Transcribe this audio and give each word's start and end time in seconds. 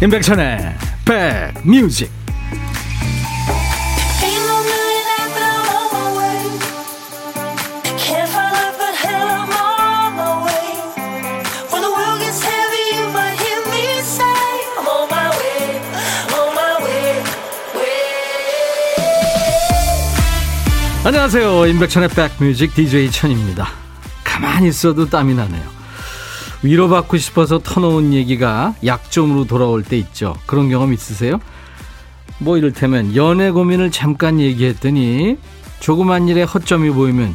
임백천의 0.00 0.76
백뮤직. 1.04 2.08
안녕하세요. 21.04 21.66
임백천의 21.66 22.10
백뮤직 22.10 22.72
DJ 22.72 23.10
천입니다. 23.10 23.70
가만히 24.22 24.68
있어도 24.68 25.08
땀이 25.08 25.34
나네요 25.34 25.77
위로받고 26.62 27.16
싶어서 27.18 27.58
터놓은 27.60 28.12
얘기가 28.12 28.74
약점으로 28.84 29.44
돌아올 29.44 29.82
때 29.84 29.96
있죠. 29.98 30.34
그런 30.46 30.68
경험 30.68 30.92
있으세요? 30.92 31.38
뭐 32.38 32.56
이를테면 32.56 33.14
연애 33.16 33.50
고민을 33.50 33.90
잠깐 33.90 34.40
얘기했더니 34.40 35.38
조그만 35.80 36.28
일에 36.28 36.42
허점이 36.42 36.90
보이면 36.90 37.34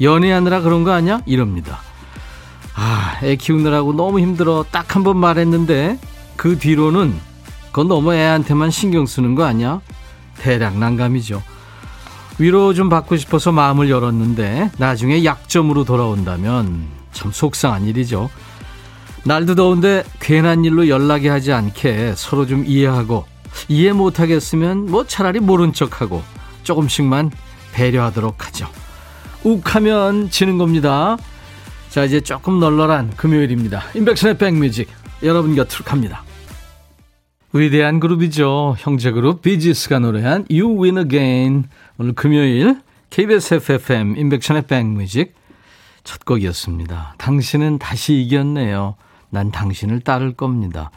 연애하느라 0.00 0.60
그런 0.62 0.84
거 0.84 0.92
아니야? 0.92 1.20
이럽니다. 1.26 1.78
아, 2.74 3.18
애 3.22 3.36
키우느라고 3.36 3.92
너무 3.92 4.20
힘들어. 4.20 4.64
딱 4.70 4.96
한 4.96 5.04
번 5.04 5.18
말했는데 5.18 5.98
그 6.36 6.58
뒤로는 6.58 7.14
그건 7.66 7.88
너무 7.88 8.14
애한테만 8.14 8.70
신경 8.70 9.04
쓰는 9.06 9.34
거 9.34 9.44
아니야? 9.44 9.80
대략 10.38 10.78
난감이죠. 10.78 11.42
위로 12.38 12.72
좀 12.74 12.88
받고 12.88 13.16
싶어서 13.18 13.52
마음을 13.52 13.90
열었는데 13.90 14.72
나중에 14.78 15.24
약점으로 15.24 15.84
돌아온다면 15.84 16.86
참 17.12 17.30
속상한 17.30 17.84
일이죠. 17.84 18.30
날도 19.24 19.54
더운데 19.54 20.02
괜한 20.20 20.64
일로 20.64 20.88
연락이 20.88 21.28
하지 21.28 21.52
않게 21.52 22.14
서로 22.16 22.46
좀 22.46 22.64
이해하고 22.66 23.24
이해 23.68 23.92
못하겠으면 23.92 24.86
뭐 24.90 25.06
차라리 25.06 25.38
모른 25.38 25.72
척하고 25.72 26.22
조금씩만 26.64 27.30
배려하도록 27.72 28.46
하죠. 28.46 28.68
욱하면 29.44 30.30
지는 30.30 30.58
겁니다. 30.58 31.16
자 31.88 32.04
이제 32.04 32.20
조금 32.20 32.58
널널한 32.58 33.10
금요일입니다. 33.16 33.82
인백션의 33.94 34.38
백뮤직 34.38 34.88
여러분 35.22 35.54
곁으로 35.54 35.84
갑니다. 35.84 36.24
위대한 37.52 38.00
그룹이죠. 38.00 38.76
형제 38.78 39.12
그룹 39.12 39.42
비지스가 39.42 40.00
노래한 40.00 40.46
You 40.50 40.82
Win 40.82 40.98
Again 40.98 41.64
오늘 41.98 42.14
금요일 42.14 42.80
KBS 43.10 43.54
FFM 43.54 44.16
인백션의 44.16 44.62
백뮤직 44.62 45.34
첫 46.02 46.24
곡이었습니다. 46.24 47.14
당신은 47.18 47.78
다시 47.78 48.14
이겼네요. 48.14 48.96
난 49.32 49.50
당신을 49.50 50.00
따를 50.00 50.34
겁니다. 50.34 50.90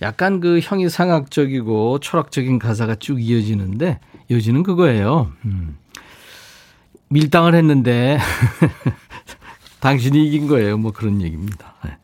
약간 0.00 0.40
그 0.40 0.60
형이 0.62 0.88
상학적이고 0.88 2.00
철학적인 2.00 2.58
가사가 2.58 2.94
쭉 2.94 3.22
이어지는데 3.22 4.00
요지는 4.30 4.62
그거예요. 4.62 5.30
음. 5.44 5.76
밀당을 7.08 7.54
했는데 7.54 8.18
당신이 9.80 10.26
이긴 10.26 10.48
거예요. 10.48 10.78
뭐 10.78 10.92
그런 10.92 11.20
얘기입니다. 11.20 11.74
네. 11.84 11.98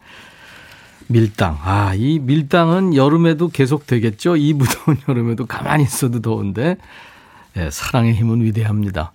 밀당. 1.08 1.58
아, 1.62 1.94
이 1.94 2.18
밀당은 2.18 2.94
여름에도 2.94 3.48
계속 3.48 3.86
되겠죠? 3.86 4.36
이 4.36 4.52
무더운 4.52 4.98
여름에도 5.08 5.46
가만히 5.46 5.84
있어도 5.84 6.20
더운데 6.20 6.76
네, 7.54 7.70
사랑의 7.70 8.12
힘은 8.12 8.42
위대합니다. 8.42 9.12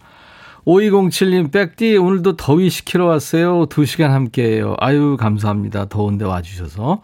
5207님, 0.67 1.49
백디, 1.49 1.95
오늘도 1.95 2.35
더위 2.35 2.69
식히러 2.69 3.05
왔어요. 3.05 3.67
2시간 3.67 4.09
함께 4.09 4.43
해요. 4.43 4.75
아유, 4.79 5.15
감사합니다. 5.17 5.85
더운데 5.85 6.25
와주셔서. 6.25 7.01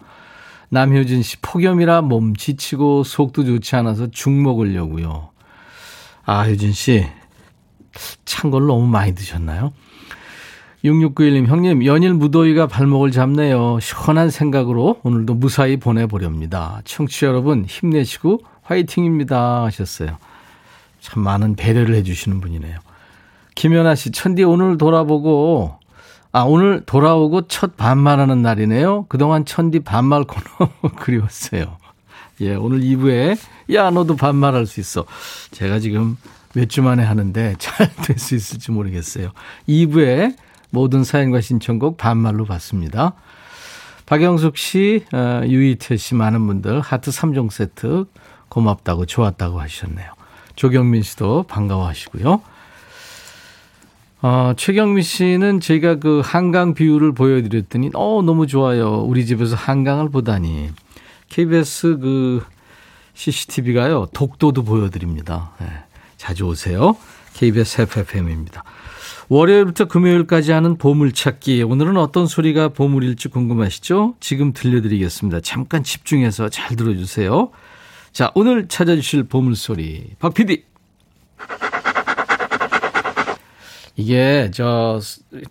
남효진 0.67 1.23
씨, 1.23 1.37
폭염이라 1.41 2.01
몸 2.01 2.35
지치고 2.35 3.05
속도 3.05 3.45
좋지 3.45 3.77
않아서 3.77 4.07
죽 4.11 4.31
먹으려고요. 4.31 5.29
아, 6.25 6.43
효진 6.43 6.73
씨, 6.73 7.05
찬 8.25 8.51
걸 8.51 8.67
너무 8.67 8.85
많이 8.85 9.15
드셨나요? 9.15 9.71
6691님, 10.83 11.47
형님, 11.47 11.85
연일 11.85 12.15
무더위가 12.15 12.67
발목을 12.67 13.11
잡네요. 13.11 13.79
시원한 13.79 14.29
생각으로 14.29 14.99
오늘도 15.03 15.35
무사히 15.35 15.77
보내보렵니다. 15.77 16.81
청취자 16.83 17.27
여러분, 17.27 17.63
힘내시고 17.63 18.41
화이팅입니다. 18.63 19.63
하셨어요. 19.63 20.17
참 20.99 21.23
많은 21.23 21.55
배려를 21.55 21.95
해주시는 21.95 22.41
분이네요. 22.41 22.77
김연아 23.55 23.95
씨, 23.95 24.11
천디 24.11 24.43
오늘 24.43 24.77
돌아보고, 24.77 25.77
아, 26.31 26.41
오늘 26.41 26.83
돌아오고 26.85 27.47
첫 27.47 27.77
반말하는 27.77 28.41
날이네요. 28.41 29.05
그동안 29.09 29.45
천디 29.45 29.81
반말 29.81 30.23
코너 30.23 30.71
그리웠어요. 30.97 31.77
예, 32.41 32.55
오늘 32.55 32.79
2부에, 32.81 33.37
야, 33.73 33.89
너도 33.91 34.15
반말할 34.15 34.65
수 34.65 34.79
있어. 34.79 35.05
제가 35.51 35.79
지금 35.79 36.17
몇 36.55 36.67
주 36.69 36.81
만에 36.81 37.03
하는데 37.03 37.55
잘 37.59 37.89
될 38.03 38.17
수 38.17 38.35
있을지 38.35 38.71
모르겠어요. 38.71 39.31
2부에 39.67 40.35
모든 40.71 41.03
사연과 41.03 41.41
신청곡 41.41 41.97
반말로 41.97 42.45
받습니다. 42.45 43.13
박영숙 44.07 44.57
씨, 44.57 45.05
어, 45.13 45.41
유이태 45.45 45.97
씨 45.97 46.15
많은 46.15 46.45
분들 46.47 46.81
하트 46.81 47.11
3종 47.11 47.51
세트 47.51 48.05
고맙다고 48.49 49.05
좋았다고 49.05 49.59
하셨네요. 49.61 50.11
조경민 50.55 51.01
씨도 51.03 51.43
반가워하시고요. 51.43 52.41
어, 54.25 54.53
최경미 54.55 55.03
씨는 55.03 55.59
제가 55.59 55.95
그 55.95 56.21
한강 56.23 56.73
비율을 56.73 57.11
보여드렸더니, 57.13 57.89
어, 57.93 58.21
너무 58.21 58.47
좋아요. 58.47 59.01
우리 59.01 59.25
집에서 59.25 59.57
한강을 59.57 60.11
보다니. 60.11 60.69
KBS 61.27 61.97
그 61.99 62.41
CCTV가요, 63.15 64.07
독도도 64.13 64.63
보여드립니다. 64.63 65.51
네, 65.59 65.67
자주 66.15 66.45
오세요. 66.45 66.95
KBS 67.33 67.81
FFM입니다. 67.81 68.63
월요일부터 69.27 69.89
금요일까지 69.89 70.53
하는 70.53 70.77
보물찾기. 70.77 71.61
오늘은 71.63 71.97
어떤 71.97 72.25
소리가 72.25 72.69
보물일지 72.69 73.27
궁금하시죠? 73.27 74.15
지금 74.21 74.53
들려드리겠습니다. 74.53 75.41
잠깐 75.41 75.83
집중해서 75.83 76.47
잘 76.47 76.77
들어주세요. 76.77 77.51
자, 78.13 78.31
오늘 78.35 78.69
찾아주실 78.69 79.23
보물소리. 79.23 80.11
박 80.19 80.33
PD. 80.33 80.63
이게 83.95 84.49
저 84.53 84.99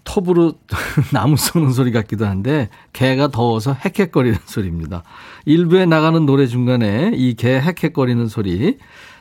톱으로 0.05 0.55
나무 1.13 1.37
쏘는 1.37 1.73
소리 1.73 1.93
같기도 1.93 2.27
한데 2.27 2.69
개가 2.93 3.29
더워서 3.29 3.73
헥헥거리는 3.85 4.39
소리입니다. 4.47 5.05
일부에 5.45 5.87
나가는 5.87 6.25
노래 6.27 6.47
중간에 6.47 7.13
이 7.15 7.35
개 7.35 7.57
헥헥거리는 7.61 8.27
소리 8.27 8.79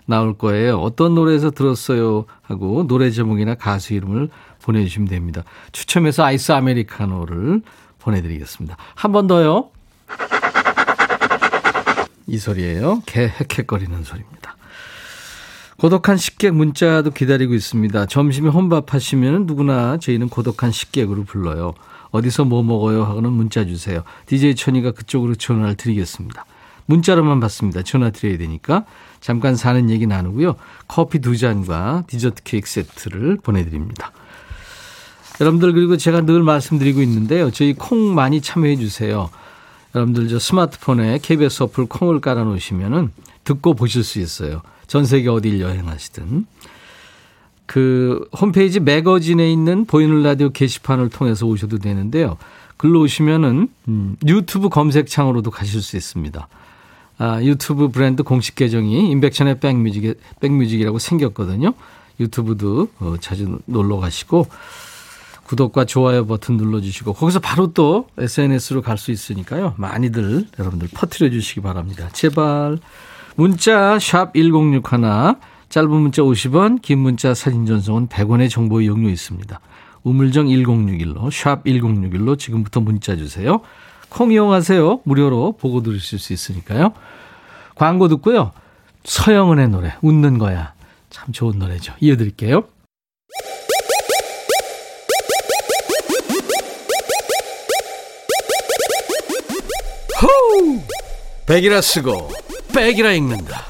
나올 0.08 0.36
거예요. 0.38 0.80
어떤 0.80 1.14
노래에서 1.14 1.52
들었어요 1.52 2.26
하고 2.42 2.86
노래 2.88 3.12
제목이나 3.12 3.54
가수 3.56 3.94
이름을 3.94 4.30
보내주시면 4.64 5.08
됩니다. 5.08 5.44
추첨해서 5.72 6.24
아이스 6.24 6.52
아메리카노를 6.52 7.62
보내드리겠습니다. 8.00 8.76
한 8.96 9.12
번 9.12 9.28
더요. 9.28 9.70
이 12.28 12.38
소리예요. 12.38 13.04
개 13.06 13.28
헥헥거리는 13.28 14.04
소리입니다. 14.04 14.41
고독한 15.82 16.16
식객 16.16 16.54
문자도 16.54 17.10
기다리고 17.10 17.56
있습니다. 17.56 18.06
점심에 18.06 18.50
혼밥 18.50 18.94
하시면 18.94 19.48
누구나 19.48 19.98
저희는 19.98 20.30
고독한 20.30 20.72
식객으로 20.72 21.24
불러요. 21.24 21.74
어디서 22.12 22.46
뭐 22.46 22.62
먹어요 22.62 23.04
하고는 23.04 23.32
문자 23.32 23.66
주세요. 23.66 24.04
DJ 24.28 24.54
천이가 24.54 24.92
그쪽으로 24.92 25.34
전화를 25.34 25.74
드리겠습니다. 25.74 26.46
문자로만 26.86 27.40
받습니다. 27.40 27.82
전화 27.82 28.12
드려야 28.12 28.38
되니까 28.38 28.86
잠깐 29.22 29.56
사는 29.56 29.90
얘기 29.90 30.06
나누고요. 30.06 30.54
커피 30.88 31.18
두 31.18 31.36
잔과 31.36 32.04
디저트 32.06 32.44
케이크 32.44 32.70
세트를 32.70 33.38
보내드립니다. 33.38 34.12
여러분들 35.40 35.74
그리고 35.74 35.98
제가 35.98 36.22
늘 36.22 36.44
말씀드리고 36.44 37.02
있는데요. 37.02 37.50
저희 37.50 37.74
콩 37.74 38.14
많이 38.14 38.40
참여해 38.40 38.76
주세요. 38.76 39.32
여러분들 39.96 40.28
저 40.28 40.38
스마트폰에 40.38 41.18
KBS 41.24 41.64
어플 41.64 41.88
콩을 41.88 42.22
깔아 42.22 42.44
놓으시면은 42.44 43.10
듣고 43.44 43.74
보실 43.74 44.04
수 44.04 44.20
있어요. 44.20 44.62
전 44.88 45.06
세계 45.06 45.30
어딜 45.30 45.62
여행하시든. 45.62 46.46
그 47.66 48.28
홈페이지 48.38 48.80
매거진에 48.80 49.50
있는 49.52 49.86
보이는 49.86 50.24
라디오 50.24 50.50
게시판을 50.50 51.10
통해서 51.10 51.46
오셔도 51.46 51.78
되는데요. 51.78 52.38
글로 52.78 53.02
오시면은 53.02 53.70
음, 53.88 54.18
유튜브 54.28 54.68
검색창으로도 54.70 55.52
가실 55.52 55.82
수 55.82 55.96
있습니다. 55.96 56.48
아, 57.20 57.42
유튜브 57.44 57.90
브랜드 57.90 58.24
공식 58.24 58.56
계정이 58.56 59.12
임백천의 59.12 59.60
백뮤직, 59.60 60.20
백뮤직이라고 60.40 61.00
생겼거든요. 61.00 61.74
유튜브도 62.20 62.88
어, 63.00 63.16
자주 63.22 63.60
놀러 63.66 63.98
가시고 63.98 64.48
구독과 65.44 65.86
좋아요 65.86 66.26
버튼 66.26 66.58
눌러주시고 66.58 67.14
거기서 67.14 67.40
바로 67.40 67.74
또 67.74 68.08
SNS로 68.18 68.82
갈 68.82 68.98
수 68.98 69.12
있으니까요. 69.12 69.76
많이들 69.78 70.48
여러분들 70.58 70.90
퍼뜨려 70.94 71.30
주시기 71.30 71.62
바랍니다. 71.62 72.10
제발 72.14 72.80
문자 73.36 73.98
샵 74.00 74.34
1061, 74.34 74.92
짧은 75.70 75.90
문자 75.90 76.22
50원, 76.22 76.82
긴 76.82 77.00
문자 77.00 77.34
사진 77.34 77.66
전송은 77.66 78.08
100원의 78.08 78.50
정보 78.50 78.82
이용료 78.82 79.10
있습니다. 79.10 79.60
우물정 80.04 80.48
1061로 80.48 81.32
샵 81.32 81.64
1061로 81.64 82.38
지금부터 82.38 82.82
문자 82.82 83.16
주세요. 83.16 83.62
콩 84.10 84.32
이용하세요. 84.32 85.02
무료로 85.06 85.54
보고 85.54 85.82
들으실 85.82 86.20
수 86.20 86.34
있으니까요. 86.34 86.94
광고 87.76 88.08
듣고요. 88.10 88.52
서영은의 89.06 89.70
노래, 89.70 89.96
웃는 90.02 90.38
거야. 90.38 90.74
참 91.10 91.32
좋은 91.32 91.58
노래죠. 91.58 91.94
이어드릴게요. 92.00 92.64
호우! 100.22 100.80
백이라 101.48 101.82
쓰고, 101.82 102.30
백이라 102.74 103.12
읽는다. 103.14 103.66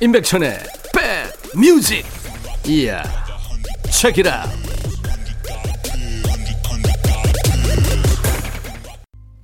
임백천의 0.00 0.58
백 0.94 1.32
뮤직. 1.58 2.04
이야, 2.66 3.02
책이라. 3.90 4.44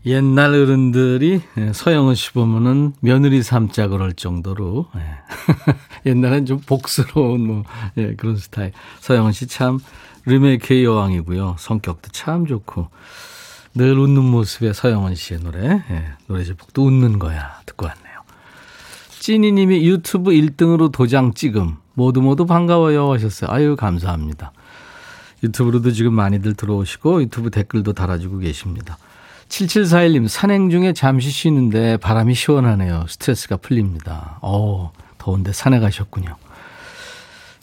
옛날 0.05 0.53
어른들이 0.55 1.43
예, 1.59 1.73
서영은 1.73 2.17
씨 2.17 2.33
보면은 2.33 2.93
며느리 3.01 3.41
삼자 3.43 3.87
그럴 3.87 4.13
정도로 4.13 4.89
예. 4.97 5.01
옛날엔 6.11 6.47
좀 6.47 6.59
복스러운 6.61 7.47
뭐 7.47 7.63
예, 7.97 8.15
그런 8.17 8.37
스타일. 8.37 8.73
서영은 9.01 9.31
씨 9.33 9.47
참 9.47 9.79
리메이크의 10.27 10.85
여왕이고요. 10.85 11.57
성격도 11.59 12.11
참 12.11 12.47
좋고 12.47 12.89
늘 13.75 13.97
웃는 13.99 14.23
모습의 14.25 14.75
서영은 14.75 15.15
씨의 15.15 15.41
노래 15.41 15.83
예, 15.89 16.05
노래 16.27 16.43
제목도 16.43 16.85
웃는 16.85 17.21
거야 17.21 17.61
듣고 17.67 17.87
왔네요. 17.87 18.02
찐이님이 19.23 19.87
유튜브 19.87 20.33
1등으로 20.33 20.91
도장 20.91 21.33
찍음 21.33 21.77
모두 21.95 22.21
모두 22.21 22.45
반가워요 22.45 23.13
하셨어요. 23.13 23.53
아유 23.53 23.77
감사합니다. 23.77 24.51
유튜브로도 25.45 25.93
지금 25.93 26.13
많이들 26.13 26.55
들어오시고 26.55 27.23
유튜브 27.23 27.51
댓글도 27.51 27.93
달아주고 27.93 28.39
계십니다. 28.39 28.99
7741님, 29.49 30.27
산행 30.27 30.71
중에 30.71 30.93
잠시 30.93 31.31
쉬는데 31.31 31.99
바람이 31.99 32.35
시원하네요. 32.35 33.05
스트레스가 33.09 33.59
풀립니다. 33.59 34.41
어 34.43 34.91
더운데 35.19 35.53
산에 35.53 35.79
가셨군요. 35.79 36.35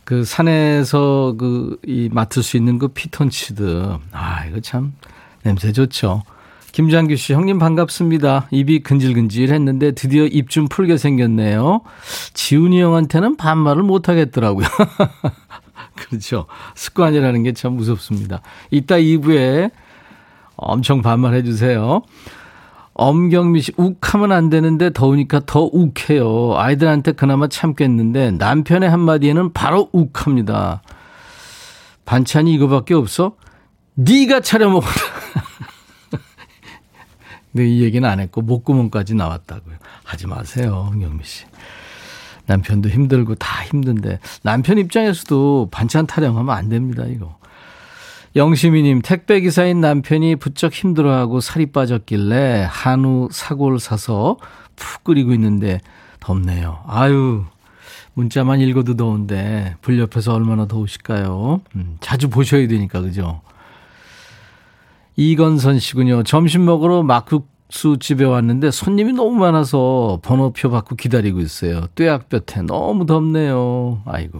그 0.05 0.23
산에서 0.23 1.35
그, 1.37 1.77
이, 1.85 2.07
맡을 2.09 2.41
수 2.41 2.55
있는 2.55 2.79
그 2.79 2.87
피톤치드. 2.87 3.97
아, 4.13 4.45
이거 4.45 4.61
참 4.61 4.93
냄새 5.43 5.73
좋죠. 5.73 6.23
김장규 6.71 7.15
씨, 7.15 7.33
형님 7.33 7.57
반갑습니다. 7.59 8.47
입이 8.51 8.79
근질근질 8.79 9.51
했는데 9.53 9.91
드디어 9.91 10.25
입 10.25 10.49
좀 10.49 10.67
풀게 10.67 10.97
생겼네요. 10.97 11.81
지훈이 12.33 12.81
형한테는 12.81 13.37
반말을 13.37 13.83
못 13.83 14.09
하겠더라고요. 14.09 14.65
그렇죠. 15.95 16.45
습관이라는 16.75 17.43
게 17.43 17.53
참 17.53 17.73
무섭습니다. 17.73 18.41
이따 18.71 18.95
2부에 18.95 19.71
엄청 20.55 21.01
반말해 21.01 21.43
주세요. 21.43 22.01
엄경미 22.93 23.61
씨, 23.61 23.71
욱하면 23.77 24.31
안 24.31 24.49
되는데 24.49 24.89
더우니까 24.91 25.41
더 25.45 25.61
욱해요. 25.71 26.53
아이들한테 26.57 27.11
그나마 27.13 27.47
참겠는데 27.47 28.31
남편의 28.31 28.89
한마디에는 28.89 29.53
바로 29.53 29.89
욱합니다. 29.91 30.81
반찬이 32.05 32.53
이거밖에 32.55 32.93
없어? 32.95 33.33
네가 33.95 34.41
차려 34.41 34.69
먹어라. 34.69 34.91
근데 37.51 37.67
이 37.67 37.81
얘기는 37.81 38.07
안 38.07 38.19
했고 38.19 38.41
목구멍까지 38.41 39.15
나왔다고요. 39.15 39.75
하지 40.03 40.27
마세요, 40.27 40.91
경미 40.99 41.23
씨. 41.23 41.45
남편도 42.45 42.89
힘들고 42.89 43.35
다 43.35 43.63
힘든데 43.65 44.19
남편 44.43 44.77
입장에서도 44.77 45.69
반찬 45.71 46.07
타령하면 46.07 46.55
안 46.55 46.69
됩니다, 46.69 47.03
이거. 47.07 47.37
영시미님, 48.35 49.01
택배기사인 49.01 49.81
남편이 49.81 50.35
부쩍 50.35 50.73
힘들어하고 50.73 51.41
살이 51.41 51.67
빠졌길래 51.67 52.67
한우 52.69 53.29
사골 53.31 53.79
사서 53.79 54.37
푹 54.75 55.03
끓이고 55.03 55.33
있는데 55.33 55.79
덥네요. 56.19 56.83
아유, 56.87 57.45
문자만 58.13 58.59
읽어도 58.61 58.95
더운데 58.95 59.75
불 59.81 59.99
옆에서 59.99 60.33
얼마나 60.33 60.67
더우실까요? 60.67 61.61
음, 61.75 61.97
자주 62.01 62.29
보셔야 62.29 62.67
되니까, 62.67 63.01
그죠? 63.01 63.41
이건선 65.19 65.79
씨군요. 65.79 66.23
점심 66.23 66.63
먹으러 66.63 67.03
막국수 67.03 67.97
집에 67.99 68.23
왔는데 68.23 68.71
손님이 68.71 69.11
너무 69.11 69.31
많아서 69.31 70.19
번호표 70.23 70.69
받고 70.69 70.95
기다리고 70.95 71.41
있어요. 71.41 71.87
뙤약볕에 71.95 72.61
너무 72.61 73.05
덥네요. 73.05 74.01
아이고. 74.05 74.39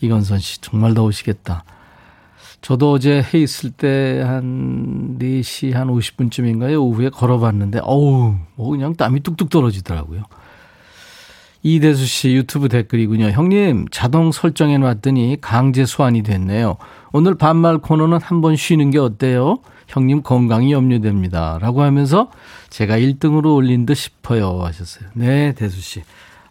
이건선 0.00 0.38
씨 0.38 0.60
정말 0.60 0.94
더우시겠다. 0.94 1.64
저도 2.60 2.92
어제 2.92 3.20
해 3.22 3.38
있을 3.40 3.70
때 3.70 4.22
한 4.24 5.16
4시 5.18 5.72
한 5.72 5.88
50분쯤인가요? 5.88 6.80
오후에 6.80 7.08
걸어봤는데, 7.08 7.80
어우, 7.82 8.34
뭐 8.54 8.70
그냥 8.70 8.94
땀이 8.94 9.20
뚝뚝 9.20 9.50
떨어지더라고요. 9.50 10.22
이대수 11.64 12.06
씨 12.06 12.34
유튜브 12.34 12.68
댓글이군요. 12.68 13.30
형님, 13.30 13.86
자동 13.90 14.30
설정해 14.30 14.78
놨더니 14.78 15.38
강제 15.40 15.84
소환이 15.84 16.22
됐네요. 16.22 16.76
오늘 17.12 17.34
반말 17.34 17.78
코너는 17.78 18.20
한 18.22 18.40
번 18.40 18.54
쉬는 18.54 18.92
게 18.92 18.98
어때요? 18.98 19.58
형님 19.88 20.22
건강이 20.22 20.72
염려됩니다. 20.72 21.58
라고 21.60 21.82
하면서 21.82 22.30
제가 22.70 22.98
1등으로 22.98 23.54
올린 23.56 23.86
듯 23.86 23.94
싶어요. 23.94 24.62
하셨어요. 24.62 25.08
네, 25.14 25.52
대수 25.54 25.80
씨. 25.80 26.02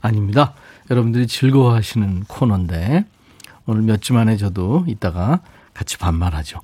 아닙니다. 0.02 0.54
여러분들이 0.90 1.28
즐거워하시는 1.28 2.26
코너인데, 2.28 3.06
오늘 3.66 3.82
몇 3.84 4.02
주 4.02 4.14
만에 4.14 4.38
저도 4.38 4.86
이따가 4.88 5.42
같이 5.74 5.98
반말하죠. 5.98 6.60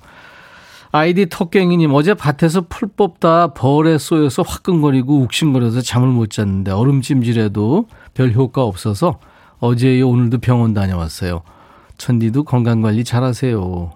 아이디 0.90 1.26
턱갱이님 1.28 1.92
어제 1.92 2.14
밭에서 2.14 2.66
풀 2.68 2.88
뽑다 2.88 3.48
벌에 3.48 3.98
쏘여서 3.98 4.42
화끈거리고 4.42 5.22
욱신거려서 5.22 5.80
잠을 5.80 6.06
못 6.08 6.30
잤는데 6.30 6.70
얼음찜질해도 6.70 7.88
별 8.14 8.32
효과 8.32 8.62
없어서 8.62 9.18
어제 9.58 10.00
오늘도 10.00 10.38
병원 10.38 10.72
다녀왔어요. 10.72 11.42
천디도 11.98 12.44
건강관리 12.44 13.02
잘하세요. 13.02 13.90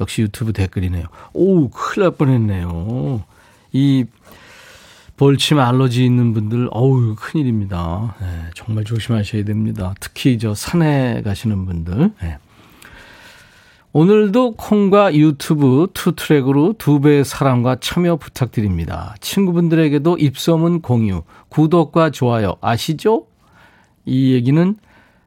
역시 0.00 0.22
유튜브 0.22 0.52
댓글이네요. 0.52 1.04
오 1.32 1.68
큰일 1.68 2.04
날 2.04 2.10
뻔했네요. 2.12 3.22
이 3.72 4.04
벌침 5.16 5.58
알러지 5.58 6.04
있는 6.04 6.32
분들 6.32 6.68
어우 6.72 7.14
큰일입니다. 7.14 8.16
네, 8.20 8.26
정말 8.54 8.84
조심하셔야 8.84 9.44
됩니다. 9.44 9.94
특히 10.00 10.38
저 10.38 10.54
산에 10.54 11.20
가시는 11.22 11.66
분들. 11.66 12.12
네. 12.22 12.38
오늘도 13.92 14.54
콩과 14.54 15.14
유튜브 15.16 15.88
two 15.92 16.14
track으로 16.14 16.74
두 16.78 17.00
배의 17.00 17.24
사랑과 17.24 17.76
참여 17.80 18.16
부탁드립니다. 18.16 19.16
친구분들에게도 19.20 20.16
입소문 20.16 20.80
공유, 20.80 21.24
구독과 21.48 22.10
좋아요 22.10 22.54
아시죠? 22.60 23.26
이 24.06 24.32
얘기는 24.32 24.76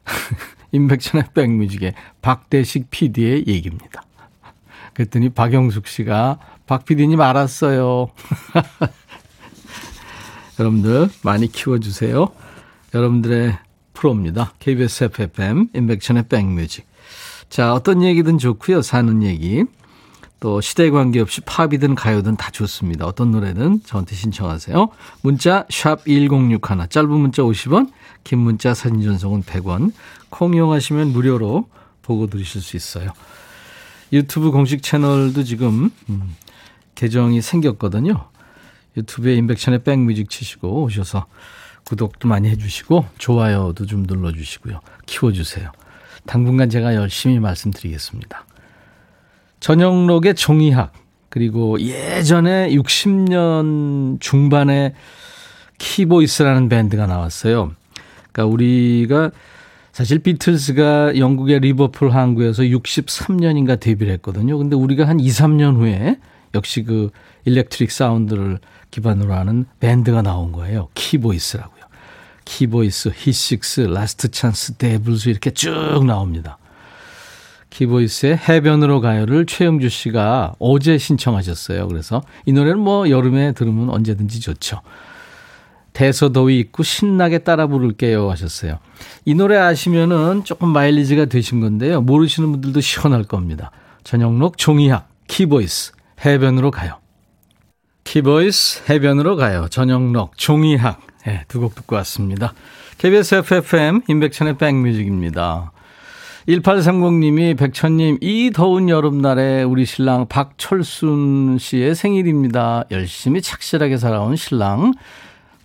임백천의 0.72 1.26
백뮤직의 1.34 1.94
박대식 2.22 2.90
PD의 2.90 3.46
얘기입니다. 3.48 4.04
그랬더니 4.94 5.30
박영숙 5.30 5.88
씨가 5.88 6.40
박 6.66 6.86
PD님 6.86 7.20
알았어요. 7.20 8.10
여러분들 10.60 11.10
많이 11.24 11.52
키워주세요. 11.52 12.28
여러분들의 12.94 13.58
프로입니다. 13.94 14.54
KBS 14.60 15.06
FFM 15.06 15.70
임백천의 15.74 16.26
백뮤직. 16.30 16.86
자, 17.50 17.74
어떤 17.74 18.04
얘기든 18.04 18.38
좋고요. 18.38 18.82
사는 18.82 19.24
얘기. 19.24 19.64
또 20.40 20.60
시대에 20.60 20.90
관계없이 20.90 21.40
팝이든 21.42 21.96
가요든 21.96 22.36
다 22.36 22.52
좋습니다. 22.52 23.06
어떤 23.06 23.32
노래든 23.32 23.82
저한테 23.86 24.14
신청하세요. 24.14 24.90
문자 25.22 25.66
샵 25.70 26.04
1061, 26.06 26.60
짧은 26.90 27.10
문자 27.10 27.44
50원, 27.44 27.90
긴 28.26 28.40
문자 28.40 28.74
사진 28.74 29.02
전송은 29.02 29.44
100원. 29.44 29.94
콩 30.30 30.54
이용하시면 30.54 31.14
무료로 31.14 31.70
보고 32.02 32.28
들으실 32.28 32.62
수 32.62 32.76
있어요. 32.76 33.12
유튜브 34.14 34.52
공식 34.52 34.84
채널도 34.84 35.44
지금 35.44 35.90
음, 36.10 36.36
계정이 36.94 37.42
생겼거든요. 37.42 38.30
유튜브에 38.96 39.34
인백션의 39.36 39.84
백뮤직 39.84 40.30
치시고 40.30 40.84
오셔서 40.84 41.26
구독도 41.86 42.28
많이 42.28 42.48
해주시고 42.50 43.08
좋아요도 43.18 43.88
좀 43.88 44.04
눌러주시고요. 44.04 44.80
키워주세요. 45.08 45.72
당분간 46.28 46.70
제가 46.70 46.94
열심히 46.96 47.40
말씀드리겠습니다. 47.40 48.46
전영록의 49.60 50.36
종이학, 50.36 50.94
그리고 51.30 51.80
예전에 51.82 52.70
60년 52.70 54.22
중반에 54.22 54.94
키보이스라는 55.80 56.70
밴드가 56.70 57.08
나왔어요. 57.08 57.72
그러니까 58.32 58.54
우리가 58.54 59.32
사실 59.94 60.18
비틀스가 60.18 61.18
영국의 61.18 61.60
리버풀 61.60 62.10
항구에서 62.10 62.64
63년인가 62.64 63.80
데뷔를 63.80 64.12
했거든요. 64.14 64.58
근데 64.58 64.76
우리가 64.76 65.08
한 65.08 65.20
2, 65.20 65.28
3년 65.28 65.78
후에 65.78 66.18
역시 66.56 66.84
그 66.84 67.12
electric 67.46 67.92
sound를 67.92 68.58
기반으로 68.90 69.34
하는 69.34 69.66
밴드가 69.80 70.24
나온 70.24 70.52
거예요. 70.52 70.90
키보이스라고요. 70.96 71.84
키보이스, 72.46 73.12
히식스, 73.14 73.82
라스트 73.82 74.32
찬스, 74.32 74.74
데블스 74.74 75.30
이렇게 75.30 75.52
쭉 75.52 76.04
나옵니다. 76.06 76.58
키보이스의 77.70 78.38
해변으로 78.38 79.00
가요를 79.00 79.46
최영주 79.46 79.90
씨가 79.90 80.56
어제 80.58 80.98
신청하셨어요. 80.98 81.88
그래서 81.88 82.24
이 82.48 82.52
노래는 82.52 82.80
뭐 82.80 83.10
여름에 83.12 83.52
들으면 83.52 83.92
언제든지 83.92 84.40
좋죠. 84.40 84.82
대서더위 85.94 86.60
잊고 86.60 86.84
신나게 86.84 87.40
따라 87.40 87.68
부를게요 87.68 88.30
하셨어요. 88.30 88.80
이 89.26 89.36
노래 89.36 89.58
아시면은 89.58 90.44
조금 90.44 90.70
마일리지가 90.70 91.26
되신 91.26 91.62
건데요. 91.62 92.02
모르시는 92.02 92.52
분들도 92.52 92.82
시원할 92.82 93.24
겁니다. 93.24 93.72
전영록 94.04 94.58
종이학 94.58 95.08
키보이스 95.28 95.94
해변으로 96.26 96.72
가요. 96.72 97.00
키보이스 98.04 98.92
해변으로 98.92 99.36
가요. 99.36 99.68
전영록 99.70 100.38
종이학 100.38 101.00
네, 101.26 101.46
두곡 101.48 101.76
듣고 101.76 101.96
왔습니다. 101.98 102.54
KBS 102.98 103.36
FFM 103.36 104.02
임백천의 104.08 104.58
백뮤직입니다. 104.58 105.72
1830님이 106.48 107.58
백천님 107.58 108.18
이 108.22 108.52
더운 108.54 108.90
여름날에 108.90 109.64
우리 109.64 109.86
신랑 109.86 110.28
박철순 110.28 111.58
씨의 111.60 111.96
생일입니다. 111.96 112.84
열심히 112.92 113.42
착실하게 113.42 113.98
살아온 113.98 114.36
신랑 114.36 114.94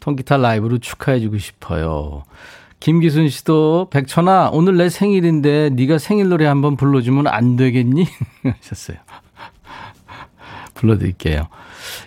통기타 0.09 0.39
라이브로 0.39 0.79
축하해주고 0.79 1.37
싶어요. 1.39 2.25
김기순 2.81 3.29
씨도 3.29 3.89
백천아 3.91 4.51
오늘 4.53 4.77
내 4.77 4.89
생일인데 4.89 5.71
네가 5.71 5.99
생일 5.99 6.29
노래 6.29 6.47
한번 6.47 6.77
불러주면 6.77 7.27
안 7.27 7.57
되겠니? 7.57 8.07
하셨어요. 8.45 8.97
불러드릴게요. 10.75 11.49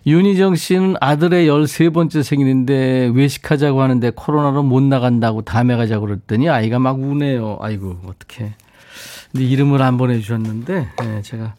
윤희정 0.07 0.55
씨는 0.55 0.95
아들의 0.99 1.47
13번째 1.47 2.23
생일인데 2.23 3.11
외식하자고 3.13 3.81
하는데 3.81 4.09
코로나로 4.09 4.63
못 4.63 4.81
나간다고 4.81 5.43
다음에 5.43 5.75
가자고 5.75 6.07
그랬더니 6.07 6.49
아이가 6.49 6.79
막 6.79 6.99
우네요. 6.99 7.59
아이고 7.61 7.99
어떡해. 8.05 8.53
근데 9.31 9.45
이름을 9.45 9.81
안 9.81 9.97
보내주셨는데 9.97 10.87
네, 10.97 11.21
제가 11.21 11.53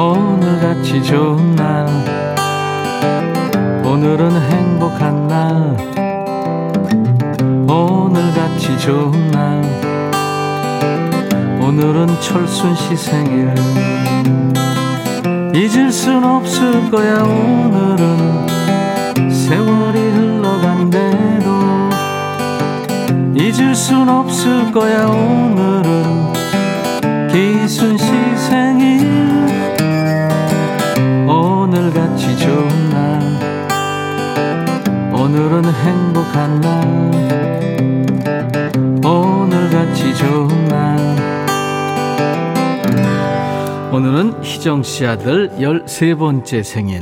오늘같이 0.00 1.02
좋은 1.02 1.54
날. 1.56 1.86
오늘은 3.84 4.30
행복한 4.50 5.28
날. 5.28 5.76
오늘같이 7.68 8.78
좋은 8.78 9.30
날. 9.30 9.62
오늘은 11.60 12.06
철순 12.22 12.74
씨 12.74 12.96
생일. 12.96 13.54
잊을 15.54 15.92
순 15.92 16.24
없을 16.24 16.90
거야 16.90 17.22
오늘은. 17.22 18.48
세월이 19.30 19.98
흘러간대도 20.00 21.50
잊을 23.34 23.74
순 23.74 24.08
없을 24.08 24.72
거야 24.72 25.04
오늘은. 25.04 26.30
기순 27.30 27.98
씨 27.98 28.06
생일 28.36 28.69
오늘은 35.40 35.64
행복한 35.72 36.60
날. 36.60 36.84
오늘같이 39.02 40.14
좋은 40.14 40.68
날. 40.68 40.98
오늘은 43.90 44.44
희정 44.44 44.82
씨 44.82 45.06
아들 45.06 45.48
13번째 45.52 46.62
생일. 46.62 47.00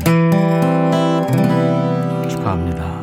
축하합니다. 2.28 2.97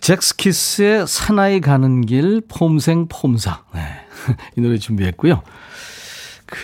잭스키스의 0.00 1.06
사나이 1.06 1.60
가는 1.60 2.00
길 2.00 2.42
폼생 2.48 3.06
폼사. 3.08 3.62
네. 3.72 3.80
이 4.58 4.60
노래 4.60 4.78
준비했고요 4.78 5.42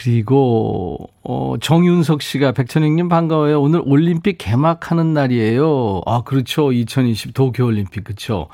그리고 0.03 0.99
어, 1.23 1.55
정윤석 1.61 2.23
씨가 2.23 2.53
백천영님 2.53 3.09
반가워요. 3.09 3.61
오늘 3.61 3.81
올림픽 3.85 4.39
개막하는 4.39 5.15
날이에요. 5.15 6.03
아 6.07 6.23
그렇죠. 6.25 6.73
2020 6.73 7.33
도쿄올림픽 7.35 8.05
그렇죠. 8.05 8.49